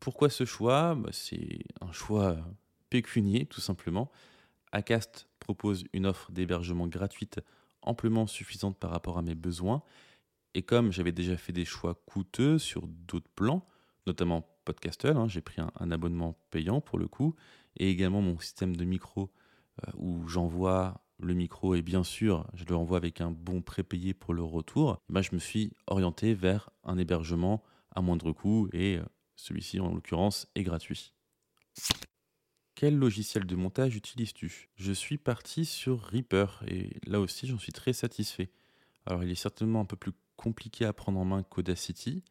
Pourquoi 0.00 0.30
ce 0.30 0.44
choix? 0.44 0.94
Bah, 0.94 1.10
C'est 1.12 1.58
un 1.80 1.92
choix 1.92 2.38
pécunier 2.88 3.46
tout 3.46 3.60
simplement. 3.60 4.10
Acast 4.72 5.28
propose 5.40 5.84
une 5.92 6.06
offre 6.06 6.30
d'hébergement 6.32 6.86
gratuite 6.86 7.40
amplement 7.82 8.26
suffisante 8.26 8.78
par 8.78 8.90
rapport 8.90 9.18
à 9.18 9.22
mes 9.22 9.34
besoins. 9.34 9.82
Et 10.54 10.62
comme 10.62 10.92
j'avais 10.92 11.12
déjà 11.12 11.36
fait 11.36 11.52
des 11.52 11.64
choix 11.64 11.94
coûteux 12.06 12.58
sur 12.58 12.86
d'autres 12.86 13.30
plans, 13.34 13.66
notamment 14.06 14.48
Podcastle. 14.68 15.16
Hein, 15.16 15.28
j'ai 15.28 15.40
pris 15.40 15.62
un, 15.62 15.90
abonnement 15.90 16.38
payant 16.50 16.82
pour 16.82 16.98
le 16.98 17.08
coup, 17.08 17.34
et 17.78 17.88
également 17.88 18.20
mon 18.20 18.38
système 18.38 18.76
de 18.76 18.84
micro 18.84 19.32
euh, 19.82 19.90
où 19.96 20.28
j'envoie 20.28 21.00
le 21.20 21.32
micro 21.32 21.74
et 21.74 21.80
bien 21.80 22.04
sûr 22.04 22.46
je 22.52 22.64
le 22.66 22.76
renvoie 22.76 22.98
avec 22.98 23.22
un 23.22 23.30
bon 23.30 23.62
prépayé 23.62 24.12
pour 24.12 24.34
le 24.34 24.42
retour. 24.42 25.00
Bah, 25.08 25.22
je 25.22 25.30
me 25.32 25.38
suis 25.38 25.72
orienté 25.86 26.34
vers 26.34 26.68
un 26.84 26.98
hébergement 26.98 27.64
à 27.94 28.02
moindre 28.02 28.30
coût 28.32 28.68
et 28.74 28.98
euh, 28.98 29.04
celui-ci 29.36 29.80
en 29.80 29.94
l'occurrence 29.94 30.46
est 30.54 30.64
gratuit. 30.64 31.14
Quel 32.74 32.94
logiciel 32.94 33.46
de 33.46 33.56
montage 33.56 33.96
utilises-tu? 33.96 34.68
Je 34.76 34.92
suis 34.92 35.16
parti 35.16 35.64
sur 35.64 36.02
Reaper 36.02 36.62
et 36.66 37.00
là 37.06 37.20
aussi 37.20 37.46
j'en 37.46 37.58
suis 37.58 37.72
très 37.72 37.94
satisfait. 37.94 38.50
Alors 39.06 39.24
il 39.24 39.30
est 39.30 39.34
certainement 39.34 39.80
un 39.80 39.86
peu 39.86 39.96
plus 39.96 40.12
compliqué 40.36 40.84
à 40.84 40.92
prendre 40.92 41.18
en 41.18 41.24
main 41.24 41.42
qu'Audacity, 41.42 42.22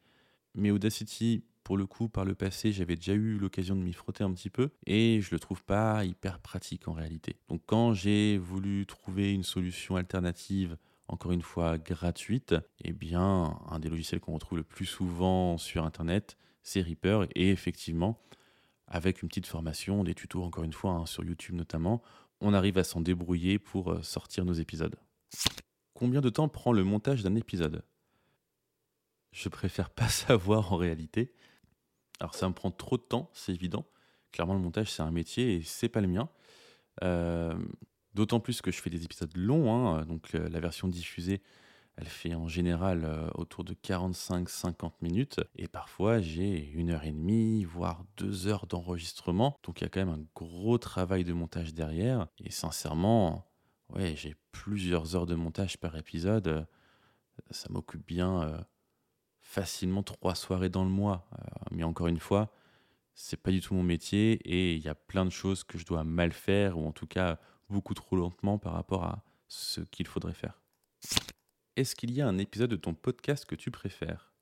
mais 0.54 0.70
Audacity 0.70 1.44
pour 1.68 1.76
le 1.76 1.86
coup, 1.86 2.08
par 2.08 2.24
le 2.24 2.34
passé, 2.34 2.72
j'avais 2.72 2.96
déjà 2.96 3.12
eu 3.12 3.38
l'occasion 3.38 3.76
de 3.76 3.82
m'y 3.82 3.92
frotter 3.92 4.24
un 4.24 4.32
petit 4.32 4.50
peu 4.50 4.70
et 4.86 5.20
je 5.20 5.32
le 5.32 5.38
trouve 5.38 5.66
pas 5.66 6.06
hyper 6.06 6.40
pratique 6.40 6.88
en 6.88 6.94
réalité. 6.94 7.36
Donc 7.50 7.62
quand 7.66 7.94
j'ai 7.94 8.38
voulu 8.38 8.86
trouver 8.86 9.34
une 9.34 9.44
solution 9.44 9.98
alternative 9.98 10.78
encore 11.10 11.34
une 11.34 11.42
fois 11.42 11.78
gratuite, 11.78 12.56
eh 12.86 12.94
bien, 12.94 13.60
un 13.68 13.80
des 13.80 13.90
logiciels 13.90 14.22
qu'on 14.22 14.36
retrouve 14.36 14.60
le 14.60 14.64
plus 14.64 14.86
souvent 14.86 15.58
sur 15.58 15.84
Internet, 15.84 16.38
c'est 16.64 16.80
Reaper. 16.80 17.28
Et 17.36 17.50
effectivement, 17.50 18.18
avec 18.88 19.22
une 19.22 19.28
petite 19.28 19.48
formation, 19.48 20.06
des 20.06 20.16
tutos, 20.16 20.44
encore 20.44 20.64
une 20.64 20.72
fois, 20.72 20.92
hein, 20.92 21.06
sur 21.06 21.26
YouTube 21.26 21.56
notamment, 21.56 22.02
on 22.40 22.54
arrive 22.54 22.78
à 22.78 22.86
s'en 22.86 23.02
débrouiller 23.02 23.60
pour 23.60 23.92
euh, 23.92 24.02
sortir 24.04 24.46
nos 24.46 24.54
épisodes. 24.54 24.96
Combien 25.94 26.22
de 26.22 26.30
temps 26.30 26.48
prend 26.48 26.72
le 26.72 26.86
montage 26.86 27.24
d'un 27.24 27.36
épisode? 27.36 27.84
Je 29.34 29.50
préfère 29.50 29.90
pas 29.90 30.08
savoir 30.08 30.72
en 30.72 30.78
réalité. 30.78 31.34
Alors 32.20 32.36
ça 32.36 32.48
me 32.48 32.54
prend 32.54 32.72
trop 32.72 32.98
de 32.98 33.04
temps, 33.04 33.30
c'est 33.34 33.54
évident. 33.54 33.86
Clairement, 34.32 34.54
le 34.54 34.60
montage, 34.60 34.92
c'est 34.92 35.04
un 35.04 35.12
métier 35.12 35.56
et 35.56 35.62
c'est 35.64 35.90
pas 35.90 36.02
le 36.02 36.08
mien. 36.08 36.30
Euh, 37.04 37.56
d'autant 38.14 38.40
plus 38.40 38.62
que 38.62 38.72
je 38.72 38.82
fais 38.82 38.90
des 38.90 39.04
épisodes 39.04 39.36
longs, 39.36 39.72
hein. 39.74 40.06
donc 40.06 40.34
euh, 40.34 40.50
la 40.50 40.60
version 40.60 40.88
diffusée, 40.88 41.42
elle 41.96 42.08
fait 42.08 42.34
en 42.34 42.48
général 42.48 43.06
euh, 43.06 43.30
autour 43.36 43.64
de 43.64 43.74
45-50 43.74 44.94
minutes, 45.02 45.40
et 45.56 45.68
parfois 45.68 46.20
j'ai 46.20 46.72
une 46.72 46.90
heure 46.90 47.04
et 47.04 47.12
demie, 47.12 47.64
voire 47.64 48.04
deux 48.18 48.48
heures 48.48 48.66
d'enregistrement, 48.66 49.56
donc 49.64 49.82
il 49.82 49.84
y 49.84 49.88
a 49.88 49.90
quand 49.90 50.04
même 50.04 50.10
un 50.22 50.26
gros 50.36 50.80
travail 50.80 51.24
de 51.24 51.34
montage 51.34 51.76
derrière, 51.76 52.28
et 52.40 52.50
sincèrement, 52.50 53.46
ouais, 53.90 54.16
j'ai 54.16 54.36
plusieurs 54.52 55.16
heures 55.16 55.28
de 55.28 55.36
montage 55.36 55.78
par 55.78 55.96
épisode, 55.96 56.66
ça 57.52 57.68
m'occupe 57.70 58.06
bien 58.06 58.66
facilement 59.48 60.04
trois 60.04 60.36
soirées 60.36 60.68
dans 60.68 60.84
le 60.84 60.90
mois. 60.90 61.26
Euh, 61.34 61.46
mais 61.72 61.84
encore 61.84 62.08
une 62.08 62.20
fois, 62.20 62.52
c'est 63.16 63.42
pas 63.42 63.50
du 63.50 63.62
tout 63.62 63.74
mon 63.74 63.82
métier 63.82 64.34
et 64.44 64.76
il 64.76 64.84
y 64.84 64.90
a 64.90 64.96
plein 64.96 65.24
de 65.24 65.30
choses 65.30 65.64
que 65.64 65.78
je 65.78 65.86
dois 65.86 66.04
mal 66.04 66.34
faire 66.34 66.78
ou 66.78 66.86
en 66.86 66.92
tout 66.92 67.08
cas 67.08 67.40
beaucoup 67.70 67.94
trop 67.94 68.18
lentement 68.18 68.58
par 68.58 68.74
rapport 68.74 69.06
à 69.06 69.24
ce 69.48 69.80
qu'il 69.80 70.06
faudrait 70.06 70.34
faire. 70.34 70.62
Est-ce 71.78 71.96
qu'il 71.96 72.12
y 72.12 72.22
a 72.22 72.28
un 72.28 72.38
épisode 72.38 72.70
de 72.70 72.76
ton 72.76 72.94
podcast 72.94 73.46
que 73.46 73.56
tu 73.56 73.72
préfères? 73.72 74.34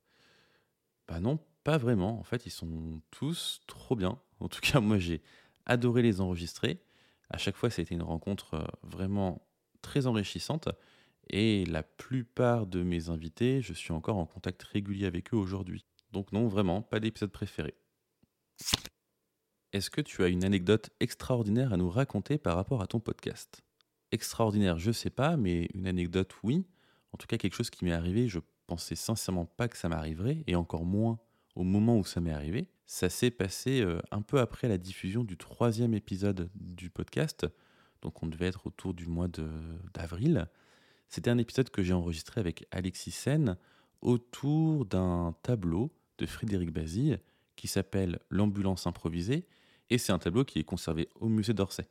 Bah 1.06 1.20
non, 1.20 1.38
pas 1.62 1.78
vraiment. 1.78 2.18
En 2.18 2.24
fait, 2.24 2.44
ils 2.44 2.50
sont 2.50 3.00
tous 3.12 3.60
trop 3.68 3.94
bien. 3.94 4.18
En 4.40 4.48
tout 4.48 4.60
cas, 4.60 4.80
moi 4.80 4.98
j'ai 4.98 5.22
adoré 5.66 6.02
les 6.02 6.20
enregistrer. 6.20 6.82
À 7.30 7.38
chaque 7.38 7.56
fois, 7.56 7.70
ça 7.70 7.80
a 7.80 7.84
été 7.84 7.94
une 7.94 8.02
rencontre 8.02 8.54
euh, 8.54 8.66
vraiment 8.82 9.46
très 9.82 10.08
enrichissante. 10.08 10.68
Et 11.28 11.64
la 11.66 11.82
plupart 11.82 12.66
de 12.66 12.82
mes 12.82 13.08
invités, 13.08 13.60
je 13.60 13.72
suis 13.72 13.92
encore 13.92 14.16
en 14.16 14.26
contact 14.26 14.62
régulier 14.62 15.06
avec 15.06 15.34
eux 15.34 15.36
aujourd'hui. 15.36 15.84
Donc 16.12 16.32
non, 16.32 16.46
vraiment, 16.46 16.82
pas 16.82 17.00
d'épisode 17.00 17.32
préféré. 17.32 17.74
Est-ce 19.72 19.90
que 19.90 20.00
tu 20.00 20.22
as 20.22 20.28
une 20.28 20.44
anecdote 20.44 20.90
extraordinaire 21.00 21.72
à 21.72 21.76
nous 21.76 21.90
raconter 21.90 22.38
par 22.38 22.56
rapport 22.56 22.80
à 22.80 22.86
ton 22.86 23.00
podcast? 23.00 23.62
Extraordinaire, 24.12 24.78
je 24.78 24.92
sais 24.92 25.10
pas, 25.10 25.36
mais 25.36 25.68
une 25.74 25.86
anecdote, 25.86 26.34
oui. 26.42 26.64
en 27.12 27.18
tout 27.18 27.26
cas 27.26 27.36
quelque 27.36 27.54
chose 27.54 27.70
qui 27.70 27.84
m'est 27.84 27.92
arrivé, 27.92 28.28
je 28.28 28.38
pensais 28.66 28.94
sincèrement 28.94 29.44
pas 29.44 29.68
que 29.68 29.76
ça 29.76 29.88
m'arriverait, 29.88 30.44
et 30.46 30.54
encore 30.54 30.84
moins 30.84 31.18
au 31.56 31.64
moment 31.64 31.98
où 31.98 32.04
ça 32.04 32.20
m'est 32.20 32.32
arrivé. 32.32 32.68
Ça 32.86 33.10
s'est 33.10 33.30
passé 33.30 33.80
euh, 33.80 34.00
un 34.12 34.22
peu 34.22 34.38
après 34.38 34.68
la 34.68 34.78
diffusion 34.78 35.24
du 35.24 35.36
troisième 35.36 35.92
épisode 35.92 36.48
du 36.54 36.88
podcast, 36.88 37.46
donc 38.00 38.22
on 38.22 38.28
devait 38.28 38.46
être 38.46 38.66
autour 38.66 38.94
du 38.94 39.06
mois 39.06 39.28
d'avril. 39.92 40.48
C'était 41.08 41.30
un 41.30 41.38
épisode 41.38 41.70
que 41.70 41.82
j'ai 41.82 41.92
enregistré 41.92 42.40
avec 42.40 42.66
Alexis 42.70 43.10
Sen 43.10 43.56
autour 44.00 44.84
d'un 44.84 45.34
tableau 45.42 45.90
de 46.18 46.26
Frédéric 46.26 46.70
Bazille 46.70 47.18
qui 47.56 47.68
s'appelle 47.68 48.18
L'ambulance 48.30 48.86
improvisée, 48.86 49.46
et 49.88 49.98
c'est 49.98 50.12
un 50.12 50.18
tableau 50.18 50.44
qui 50.44 50.58
est 50.58 50.64
conservé 50.64 51.08
au 51.14 51.28
musée 51.28 51.54
d'Orsay. 51.54 51.88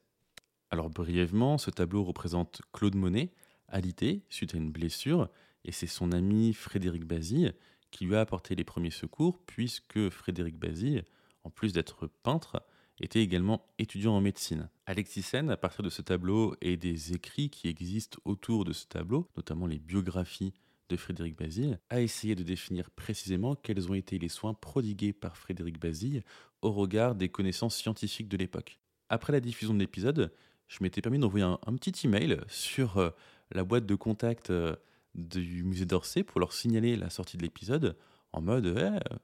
Alors 0.69 0.89
brièvement, 0.89 1.57
ce 1.57 1.71
tableau 1.71 2.03
représente 2.03 2.61
Claude 2.73 2.95
Monet, 2.95 3.31
alité 3.67 4.23
suite 4.29 4.53
à 4.53 4.57
une 4.57 4.71
blessure, 4.71 5.29
et 5.63 5.71
c'est 5.71 5.87
son 5.87 6.11
ami 6.11 6.53
Frédéric 6.53 7.05
Bazille 7.05 7.53
qui 7.91 8.05
lui 8.05 8.15
a 8.15 8.21
apporté 8.21 8.55
les 8.55 8.63
premiers 8.63 8.91
secours, 8.91 9.39
puisque 9.45 10.09
Frédéric 10.09 10.57
Bazille, 10.57 11.03
en 11.43 11.49
plus 11.49 11.71
d'être 11.71 12.07
peintre, 12.23 12.61
était 12.99 13.21
également 13.21 13.67
étudiant 13.77 14.13
en 14.13 14.21
médecine. 14.21 14.69
Alexis 14.85 15.23
Sen, 15.23 15.49
à 15.49 15.57
partir 15.57 15.83
de 15.83 15.89
ce 15.89 16.01
tableau 16.01 16.55
et 16.61 16.77
des 16.77 17.13
écrits 17.13 17.49
qui 17.49 17.67
existent 17.67 18.19
autour 18.25 18.65
de 18.65 18.73
ce 18.73 18.85
tableau, 18.85 19.27
notamment 19.35 19.67
les 19.67 19.79
biographies 19.79 20.53
de 20.89 20.95
Frédéric 20.95 21.35
Bazille, 21.35 21.79
a 21.89 22.01
essayé 22.01 22.35
de 22.35 22.43
définir 22.43 22.91
précisément 22.91 23.55
quels 23.55 23.89
ont 23.89 23.95
été 23.95 24.17
les 24.19 24.29
soins 24.29 24.53
prodigués 24.53 25.13
par 25.13 25.37
Frédéric 25.37 25.79
Bazille 25.79 26.23
au 26.61 26.71
regard 26.71 27.15
des 27.15 27.29
connaissances 27.29 27.75
scientifiques 27.75 28.29
de 28.29 28.37
l'époque. 28.37 28.79
Après 29.09 29.33
la 29.33 29.39
diffusion 29.39 29.73
de 29.73 29.79
l'épisode, 29.79 30.31
je 30.67 30.77
m'étais 30.81 31.01
permis 31.01 31.19
d'envoyer 31.19 31.45
un, 31.45 31.75
petit 31.75 32.07
email 32.07 32.39
sur 32.47 32.97
euh, 32.97 33.09
la 33.51 33.63
boîte 33.63 33.85
de 33.85 33.95
contact 33.95 34.49
euh, 34.49 34.75
du 35.13 35.63
musée 35.63 35.85
d'Orsay 35.85 36.23
pour 36.23 36.39
leur 36.39 36.53
signaler 36.53 36.95
la 36.95 37.09
sortie 37.09 37.37
de 37.37 37.43
l'épisode 37.43 37.97
en 38.31 38.41
mode 38.41 38.65
eh, 38.65 39.15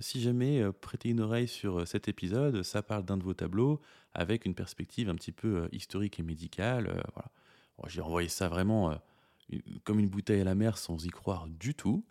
si 0.00 0.20
jamais 0.20 0.62
prêtez 0.80 1.10
une 1.10 1.20
oreille 1.20 1.48
sur 1.48 1.86
cet 1.86 2.08
épisode, 2.08 2.62
ça 2.62 2.82
parle 2.82 3.04
d'un 3.04 3.16
de 3.16 3.24
vos 3.24 3.34
tableaux 3.34 3.80
avec 4.14 4.46
une 4.46 4.54
perspective 4.54 5.08
un 5.08 5.14
petit 5.14 5.32
peu 5.32 5.68
historique 5.72 6.18
et 6.18 6.22
médicale. 6.22 6.86
voilà. 7.14 7.30
J'ai 7.88 8.00
envoyé 8.00 8.28
ça 8.28 8.48
vraiment 8.48 8.96
comme 9.84 9.98
une 9.98 10.08
bouteille 10.08 10.40
à 10.40 10.44
la 10.44 10.54
mer 10.54 10.78
sans 10.78 11.04
y 11.04 11.10
croire 11.10 11.46
du 11.46 11.74
tout. 11.74 12.04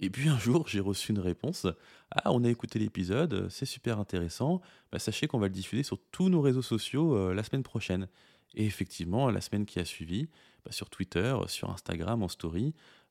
Et 0.00 0.10
puis 0.10 0.28
un 0.28 0.38
jour, 0.38 0.66
j'ai 0.66 0.80
reçu 0.80 1.12
une 1.12 1.20
réponse. 1.20 1.66
Ah, 2.10 2.32
on 2.32 2.42
a 2.42 2.48
écouté 2.48 2.80
l'épisode, 2.80 3.48
c'est 3.50 3.66
super 3.66 4.00
intéressant. 4.00 4.60
Bah, 4.90 4.98
sachez 4.98 5.28
qu'on 5.28 5.38
va 5.38 5.46
le 5.46 5.52
diffuser 5.52 5.84
sur 5.84 5.98
tous 6.10 6.28
nos 6.28 6.40
réseaux 6.40 6.62
sociaux 6.62 7.16
euh, 7.16 7.34
la 7.34 7.44
semaine 7.44 7.62
prochaine. 7.62 8.08
Et 8.54 8.66
effectivement, 8.66 9.30
la 9.30 9.40
semaine 9.40 9.64
qui 9.64 9.78
a 9.78 9.84
suivi, 9.84 10.28
bah, 10.64 10.72
sur 10.72 10.90
Twitter, 10.90 11.36
sur 11.46 11.70
Instagram, 11.70 12.22
en 12.22 12.28
story, 12.28 12.74
euh, 12.74 13.01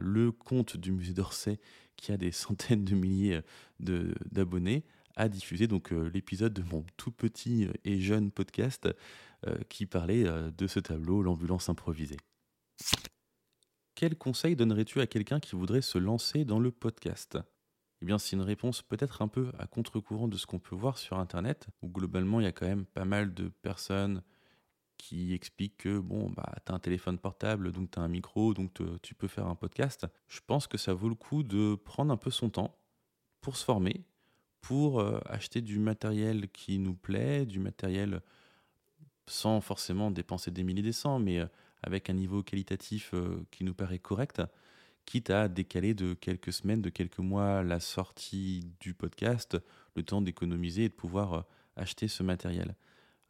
le 0.00 0.32
compte 0.32 0.76
du 0.76 0.92
musée 0.92 1.14
d'Orsay, 1.14 1.58
qui 1.96 2.12
a 2.12 2.16
des 2.16 2.32
centaines 2.32 2.84
de 2.84 2.94
milliers 2.94 3.40
d'abonnés, 3.80 4.84
a 5.16 5.28
diffusé 5.28 5.66
donc 5.66 5.92
euh, 5.92 6.10
l'épisode 6.14 6.52
de 6.52 6.62
mon 6.62 6.84
tout 6.96 7.10
petit 7.10 7.68
et 7.84 8.00
jeune 8.00 8.30
podcast 8.30 8.88
qui 9.68 9.86
parlait 9.86 10.24
de 10.24 10.66
ce 10.66 10.80
tableau, 10.80 11.22
l'ambulance 11.22 11.68
improvisée. 11.68 12.16
Quel 13.94 14.16
conseil 14.16 14.54
donnerais-tu 14.54 15.00
à 15.00 15.06
quelqu'un 15.06 15.40
qui 15.40 15.56
voudrait 15.56 15.82
se 15.82 15.98
lancer 15.98 16.44
dans 16.44 16.60
le 16.60 16.70
podcast? 16.70 17.38
Eh 18.00 18.06
bien, 18.06 18.18
c'est 18.18 18.36
une 18.36 18.42
réponse 18.42 18.80
peut-être 18.82 19.22
un 19.22 19.28
peu 19.28 19.50
à 19.58 19.66
contre-courant 19.66 20.28
de 20.28 20.36
ce 20.36 20.46
qu'on 20.46 20.60
peut 20.60 20.76
voir 20.76 20.98
sur 20.98 21.18
Internet, 21.18 21.66
où 21.82 21.88
globalement, 21.88 22.38
il 22.40 22.44
y 22.44 22.46
a 22.46 22.52
quand 22.52 22.68
même 22.68 22.86
pas 22.86 23.04
mal 23.04 23.34
de 23.34 23.48
personnes 23.48 24.22
qui 24.98 25.32
expliquent 25.32 25.78
que 25.78 25.98
bon, 25.98 26.28
bah, 26.28 26.52
tu 26.66 26.72
as 26.72 26.74
un 26.74 26.78
téléphone 26.78 27.18
portable, 27.18 27.72
donc 27.72 27.90
tu 27.90 27.98
as 27.98 28.02
un 28.02 28.08
micro, 28.08 28.52
donc 28.52 28.78
tu 29.00 29.14
peux 29.14 29.28
faire 29.28 29.46
un 29.46 29.54
podcast. 29.54 30.06
Je 30.26 30.40
pense 30.46 30.66
que 30.66 30.76
ça 30.76 30.92
vaut 30.92 31.08
le 31.08 31.14
coup 31.14 31.42
de 31.42 31.76
prendre 31.76 32.12
un 32.12 32.18
peu 32.18 32.30
son 32.30 32.50
temps 32.50 32.76
pour 33.40 33.56
se 33.56 33.64
former, 33.64 34.04
pour 34.60 35.00
euh, 35.00 35.20
acheter 35.26 35.62
du 35.62 35.78
matériel 35.78 36.48
qui 36.50 36.78
nous 36.78 36.94
plaît, 36.94 37.46
du 37.46 37.58
matériel 37.58 38.20
sans 39.26 39.60
forcément 39.60 40.10
dépenser 40.10 40.50
des 40.50 40.62
milliers 40.62 40.82
des 40.82 40.92
cents, 40.92 41.18
mais 41.18 41.38
euh, 41.38 41.46
avec 41.82 42.10
un 42.10 42.14
niveau 42.14 42.42
qualitatif 42.42 43.12
euh, 43.14 43.46
qui 43.50 43.64
nous 43.64 43.74
paraît 43.74 43.98
correct, 43.98 44.42
quitte 45.04 45.30
à 45.30 45.48
décaler 45.48 45.94
de 45.94 46.14
quelques 46.14 46.52
semaines, 46.52 46.82
de 46.82 46.90
quelques 46.90 47.18
mois 47.18 47.62
la 47.62 47.80
sortie 47.80 48.72
du 48.80 48.92
podcast, 48.92 49.56
le 49.94 50.02
temps 50.02 50.20
d'économiser 50.20 50.84
et 50.84 50.88
de 50.88 50.94
pouvoir 50.94 51.46
acheter 51.76 52.08
ce 52.08 52.22
matériel. 52.22 52.74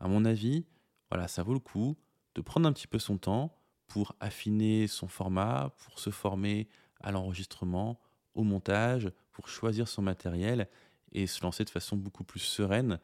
À 0.01 0.09
mon 0.09 0.25
avis, 0.25 0.65
voilà, 1.11 1.29
ça 1.29 1.43
vaut 1.43 1.55
le 1.55 1.61
coup 1.61 1.97
de 2.35 2.41
prendre 2.41 2.69
un 2.69 2.73
petit 2.73 2.87
peu 2.87 2.99
son 2.99 3.19
temps 3.19 3.57
pour 3.87 4.15
affiner 4.21 4.87
son 4.87 5.09
format, 5.09 5.75
pour 5.79 5.99
se 5.99 6.11
former 6.11 6.69
à 7.01 7.11
l'enregistrement, 7.11 8.01
au 8.35 8.45
montage, 8.45 9.11
pour 9.33 9.49
choisir 9.49 9.89
son 9.89 10.03
matériel 10.03 10.69
et 11.13 11.27
se 11.27 11.43
lancer 11.43 11.65
de 11.65 11.71
façon 11.71 11.97
beaucoup 11.97 12.25
plus 12.25 12.41
sereine 12.41 13.01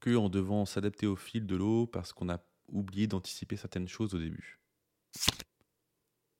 qu'en 0.00 0.28
devant 0.28 0.64
s'adapter 0.66 1.06
au 1.06 1.16
fil 1.16 1.46
de 1.46 1.56
l'eau 1.56 1.86
parce 1.86 2.12
qu'on 2.12 2.28
a 2.28 2.38
oublié 2.68 3.06
d'anticiper 3.06 3.56
certaines 3.56 3.88
choses 3.88 4.14
au 4.14 4.18
début. 4.18 4.60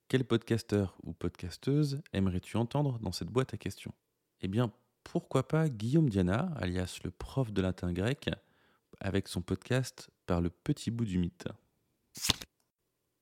Quel 0.09 0.25
podcasteur 0.25 0.97
ou 1.03 1.13
podcasteuse 1.13 2.03
aimerais-tu 2.13 2.57
entendre 2.57 2.99
dans 3.01 3.13
cette 3.13 3.29
boîte 3.29 3.55
à 3.55 3.57
questions? 3.57 3.95
Eh 4.41 4.49
bien, 4.49 4.73
pourquoi 5.03 5.49
pas 5.49 5.69
Guillaume 5.69 6.09
Diana, 6.09 6.53
alias 6.57 7.01
le 7.05 7.11
prof 7.11 7.53
de 7.53 7.63
latin 7.63 7.93
grec, 7.93 8.31
avec 9.01 9.29
son 9.29 9.43
podcast 9.43 10.11
Par 10.27 10.41
le 10.41 10.51
petit 10.51 10.91
bout 10.91 11.05
du 11.05 11.19
mythe. 11.19 11.49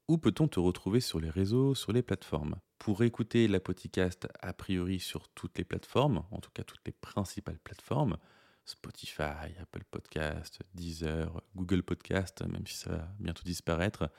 Où 0.08 0.18
peut-on 0.18 0.46
te 0.46 0.60
retrouver 0.60 1.00
sur 1.00 1.20
les 1.20 1.30
réseaux, 1.30 1.74
sur 1.74 1.92
les 1.92 2.02
plateformes? 2.02 2.56
Pour 2.78 3.02
écouter 3.02 3.48
la 3.48 3.60
podcast 3.60 4.28
a 4.40 4.52
priori 4.52 5.00
sur 5.00 5.28
toutes 5.28 5.58
les 5.58 5.64
plateformes, 5.64 6.24
en 6.30 6.38
tout 6.38 6.50
cas 6.50 6.64
toutes 6.64 6.82
les 6.86 6.92
principales 6.92 7.58
plateformes, 7.58 8.18
Spotify, 8.64 9.56
Apple 9.60 9.84
Podcast, 9.90 10.60
Deezer, 10.74 11.42
Google 11.56 11.82
Podcast, 11.82 12.44
même 12.46 12.66
si 12.66 12.76
ça 12.76 12.90
va 12.90 13.14
bientôt 13.18 13.42
disparaître, 13.44 14.10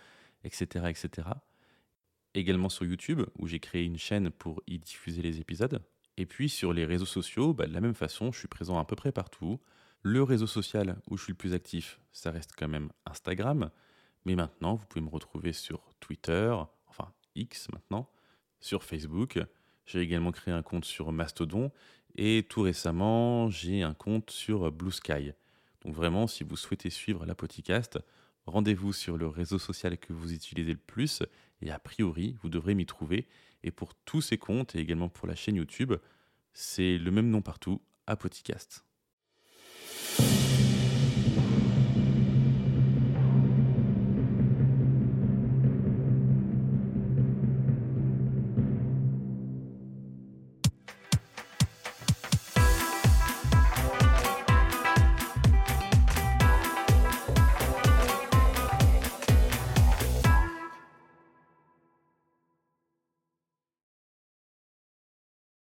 etc., 0.43 0.85
etc. 0.89 1.27
Également 2.33 2.69
sur 2.69 2.85
YouTube, 2.85 3.21
où 3.37 3.47
j'ai 3.47 3.59
créé 3.59 3.83
une 3.83 3.97
chaîne 3.97 4.31
pour 4.31 4.61
y 4.67 4.79
diffuser 4.79 5.21
les 5.21 5.39
épisodes. 5.39 5.81
Et 6.17 6.25
puis 6.25 6.49
sur 6.49 6.73
les 6.73 6.85
réseaux 6.85 7.05
sociaux, 7.05 7.53
bah, 7.53 7.67
de 7.67 7.73
la 7.73 7.81
même 7.81 7.95
façon, 7.95 8.31
je 8.31 8.39
suis 8.39 8.47
présent 8.47 8.77
à 8.77 8.85
peu 8.85 8.95
près 8.95 9.11
partout. 9.11 9.59
Le 10.03 10.21
réseau 10.21 10.47
social 10.47 11.01
où 11.09 11.17
je 11.17 11.23
suis 11.23 11.31
le 11.31 11.37
plus 11.37 11.53
actif, 11.53 11.99
ça 12.11 12.31
reste 12.31 12.51
quand 12.57 12.67
même 12.67 12.89
Instagram. 13.05 13.71
Mais 14.25 14.35
maintenant, 14.35 14.75
vous 14.75 14.85
pouvez 14.85 15.03
me 15.03 15.09
retrouver 15.09 15.53
sur 15.53 15.81
Twitter, 15.99 16.55
enfin 16.87 17.11
X 17.35 17.69
maintenant, 17.71 18.09
sur 18.59 18.83
Facebook. 18.83 19.39
J'ai 19.85 20.01
également 20.01 20.31
créé 20.31 20.53
un 20.53 20.61
compte 20.61 20.85
sur 20.85 21.11
Mastodon. 21.11 21.71
Et 22.15 22.45
tout 22.47 22.61
récemment, 22.61 23.49
j'ai 23.49 23.81
un 23.81 23.93
compte 23.93 24.29
sur 24.29 24.71
Blue 24.71 24.91
Sky. 24.91 25.31
Donc 25.83 25.95
vraiment, 25.95 26.27
si 26.27 26.43
vous 26.43 26.55
souhaitez 26.55 26.89
suivre 26.89 27.25
la 27.25 27.33
podcast, 27.33 27.97
Rendez-vous 28.45 28.91
sur 28.91 29.17
le 29.17 29.27
réseau 29.27 29.57
social 29.57 29.97
que 29.97 30.11
vous 30.11 30.33
utilisez 30.33 30.73
le 30.73 30.79
plus 30.79 31.23
et 31.61 31.71
a 31.71 31.79
priori, 31.79 32.35
vous 32.41 32.49
devrez 32.49 32.75
m'y 32.75 32.85
trouver. 32.85 33.27
Et 33.63 33.71
pour 33.71 33.95
tous 33.95 34.21
ces 34.21 34.37
comptes 34.37 34.75
et 34.75 34.79
également 34.79 35.07
pour 35.07 35.27
la 35.27 35.35
chaîne 35.35 35.55
YouTube, 35.55 35.93
c'est 36.53 36.97
le 36.97 37.11
même 37.11 37.29
nom 37.29 37.41
partout, 37.41 37.81
Apodcast. 38.05 38.83
you 40.19 40.62